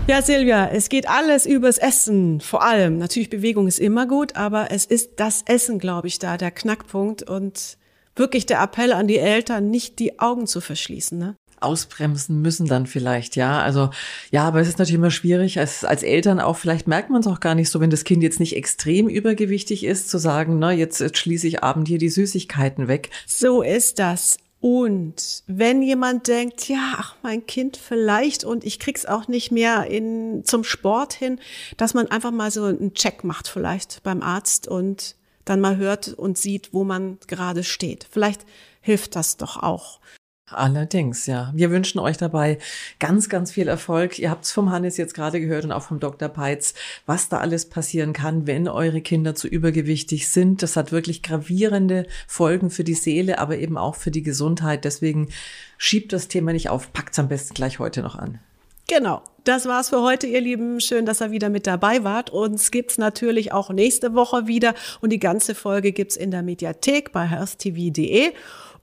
Ja, 0.08 0.22
Silvia, 0.22 0.68
es 0.68 0.88
geht 0.88 1.08
alles 1.08 1.46
übers 1.46 1.78
Essen. 1.78 2.40
Vor 2.40 2.62
allem. 2.62 2.96
Natürlich, 2.98 3.28
Bewegung 3.28 3.66
ist 3.66 3.80
immer 3.80 4.06
gut, 4.06 4.36
aber 4.36 4.70
es 4.70 4.84
ist 4.84 5.14
das 5.16 5.42
Essen, 5.46 5.80
glaube 5.80 6.06
ich, 6.06 6.20
da 6.20 6.36
der 6.36 6.52
Knackpunkt 6.52 7.24
und 7.24 7.76
wirklich 8.14 8.46
der 8.46 8.62
Appell 8.62 8.92
an 8.92 9.08
die 9.08 9.18
Eltern, 9.18 9.68
nicht 9.68 9.98
die 9.98 10.20
Augen 10.20 10.46
zu 10.46 10.60
verschließen. 10.60 11.18
Ne? 11.18 11.34
ausbremsen 11.58 12.42
müssen 12.42 12.66
dann 12.66 12.86
vielleicht, 12.86 13.34
ja. 13.34 13.60
Also 13.60 13.90
ja, 14.30 14.44
aber 14.44 14.60
es 14.60 14.68
ist 14.68 14.78
natürlich 14.78 14.98
immer 14.98 15.10
schwierig, 15.10 15.58
als, 15.58 15.84
als 15.84 16.02
Eltern 16.02 16.38
auch, 16.38 16.56
vielleicht 16.56 16.86
merkt 16.86 17.10
man 17.10 17.20
es 17.20 17.26
auch 17.26 17.40
gar 17.40 17.54
nicht 17.54 17.70
so, 17.70 17.80
wenn 17.80 17.90
das 17.90 18.04
Kind 18.04 18.22
jetzt 18.22 18.40
nicht 18.40 18.54
extrem 18.54 19.08
übergewichtig 19.08 19.84
ist, 19.84 20.10
zu 20.10 20.18
sagen, 20.18 20.58
na, 20.58 20.70
jetzt, 20.70 21.00
jetzt 21.00 21.18
schließe 21.18 21.48
ich 21.48 21.64
abend 21.64 21.88
hier 21.88 21.98
die 21.98 22.10
Süßigkeiten 22.10 22.88
weg. 22.88 23.10
So 23.26 23.62
ist 23.62 23.98
das. 23.98 24.36
Und 24.68 25.44
wenn 25.46 25.80
jemand 25.80 26.26
denkt, 26.26 26.68
ja, 26.68 26.94
ach, 26.96 27.14
mein 27.22 27.46
Kind 27.46 27.76
vielleicht 27.76 28.42
und 28.42 28.64
ich 28.64 28.80
krieg's 28.80 29.06
auch 29.06 29.28
nicht 29.28 29.52
mehr 29.52 29.86
in, 29.86 30.42
zum 30.44 30.64
Sport 30.64 31.12
hin, 31.12 31.38
dass 31.76 31.94
man 31.94 32.10
einfach 32.10 32.32
mal 32.32 32.50
so 32.50 32.64
einen 32.64 32.92
Check 32.92 33.22
macht 33.22 33.46
vielleicht 33.46 34.02
beim 34.02 34.22
Arzt 34.22 34.66
und 34.66 35.14
dann 35.44 35.60
mal 35.60 35.76
hört 35.76 36.14
und 36.14 36.36
sieht, 36.36 36.74
wo 36.74 36.82
man 36.82 37.18
gerade 37.28 37.62
steht. 37.62 38.08
Vielleicht 38.10 38.44
hilft 38.80 39.14
das 39.14 39.36
doch 39.36 39.62
auch. 39.62 40.00
Allerdings, 40.48 41.26
ja. 41.26 41.50
Wir 41.56 41.72
wünschen 41.72 41.98
euch 41.98 42.18
dabei 42.18 42.58
ganz, 43.00 43.28
ganz 43.28 43.50
viel 43.50 43.66
Erfolg. 43.66 44.20
Ihr 44.20 44.30
habt 44.30 44.44
es 44.44 44.52
vom 44.52 44.70
Hannes 44.70 44.96
jetzt 44.96 45.14
gerade 45.14 45.40
gehört 45.40 45.64
und 45.64 45.72
auch 45.72 45.82
vom 45.82 45.98
Dr. 45.98 46.28
Peitz, 46.28 46.74
was 47.04 47.28
da 47.28 47.38
alles 47.38 47.68
passieren 47.68 48.12
kann, 48.12 48.46
wenn 48.46 48.68
eure 48.68 49.00
Kinder 49.00 49.34
zu 49.34 49.48
übergewichtig 49.48 50.28
sind. 50.28 50.62
Das 50.62 50.76
hat 50.76 50.92
wirklich 50.92 51.24
gravierende 51.24 52.06
Folgen 52.28 52.70
für 52.70 52.84
die 52.84 52.94
Seele, 52.94 53.40
aber 53.40 53.58
eben 53.58 53.76
auch 53.76 53.96
für 53.96 54.12
die 54.12 54.22
Gesundheit. 54.22 54.84
Deswegen 54.84 55.30
schiebt 55.78 56.12
das 56.12 56.28
Thema 56.28 56.52
nicht 56.52 56.68
auf, 56.68 56.92
packt 56.92 57.14
es 57.14 57.18
am 57.18 57.26
besten 57.26 57.54
gleich 57.54 57.80
heute 57.80 58.02
noch 58.02 58.14
an. 58.14 58.38
Genau. 58.86 59.22
Das 59.42 59.66
war's 59.66 59.90
für 59.90 60.02
heute, 60.02 60.28
ihr 60.28 60.40
Lieben. 60.40 60.80
Schön, 60.80 61.06
dass 61.06 61.20
ihr 61.20 61.32
wieder 61.32 61.48
mit 61.48 61.66
dabei 61.66 62.04
wart. 62.04 62.30
Uns 62.30 62.70
gibt's 62.70 62.98
natürlich 62.98 63.52
auch 63.52 63.70
nächste 63.70 64.14
Woche 64.14 64.46
wieder 64.46 64.74
und 65.00 65.10
die 65.10 65.18
ganze 65.18 65.56
Folge 65.56 65.90
gibt's 65.90 66.16
in 66.16 66.30
der 66.30 66.42
Mediathek 66.42 67.10
bei 67.12 67.26
hersttv.de. 67.26 68.32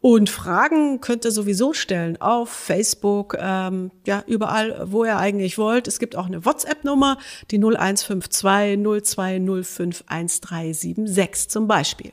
Und 0.06 0.30
Fragen 0.30 1.00
könnt 1.00 1.24
ihr 1.24 1.32
sowieso 1.32 1.72
stellen 1.72 2.20
auf 2.20 2.50
Facebook, 2.50 3.38
ähm, 3.40 3.90
ja, 4.06 4.22
überall, 4.28 4.84
wo 4.92 5.06
ihr 5.06 5.16
eigentlich 5.16 5.58
wollt. 5.58 5.88
Es 5.88 5.98
gibt 5.98 6.18
auch 6.18 6.26
eine 6.26 6.44
WhatsApp-Nummer, 6.44 7.18
die 7.52 7.56
0152 7.56 8.78
0205 8.84 10.04
1376 10.06 11.50
zum 11.50 11.70
Beispiel. 11.70 12.12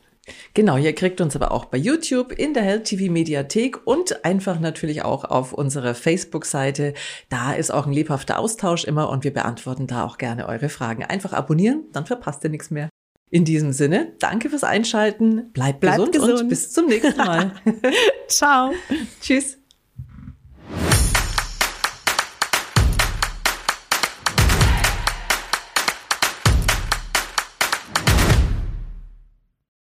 Genau, 0.54 0.76
ihr 0.76 0.94
kriegt 0.94 1.20
uns 1.20 1.34
aber 1.34 1.50
auch 1.50 1.64
bei 1.64 1.78
YouTube, 1.78 2.30
in 2.30 2.54
der 2.54 2.62
Health 2.62 2.84
TV 2.84 3.10
Mediathek 3.10 3.84
und 3.84 4.24
einfach 4.24 4.60
natürlich 4.60 5.02
auch 5.02 5.24
auf 5.24 5.52
unserer 5.52 5.96
Facebook-Seite. 5.96 6.94
Da 7.28 7.54
ist 7.54 7.72
auch 7.72 7.86
ein 7.86 7.92
lebhafter 7.92 8.38
Austausch 8.38 8.84
immer 8.84 9.10
und 9.10 9.24
wir 9.24 9.32
beantworten 9.32 9.88
da 9.88 10.04
auch 10.04 10.16
gerne 10.16 10.46
eure 10.46 10.68
Fragen. 10.68 11.02
Einfach 11.02 11.32
abonnieren, 11.32 11.86
dann 11.92 12.06
verpasst 12.06 12.44
ihr 12.44 12.50
nichts 12.50 12.70
mehr. 12.70 12.88
In 13.32 13.44
diesem 13.44 13.72
Sinne, 13.72 14.12
danke 14.18 14.50
fürs 14.50 14.64
Einschalten, 14.64 15.52
bleibt, 15.52 15.80
bleibt 15.80 15.98
gesund, 15.98 16.12
gesund 16.12 16.40
und 16.40 16.48
bis 16.48 16.72
zum 16.72 16.86
nächsten 16.86 17.16
Mal. 17.16 17.52
Ciao. 18.28 18.72
Tschüss. 19.20 19.59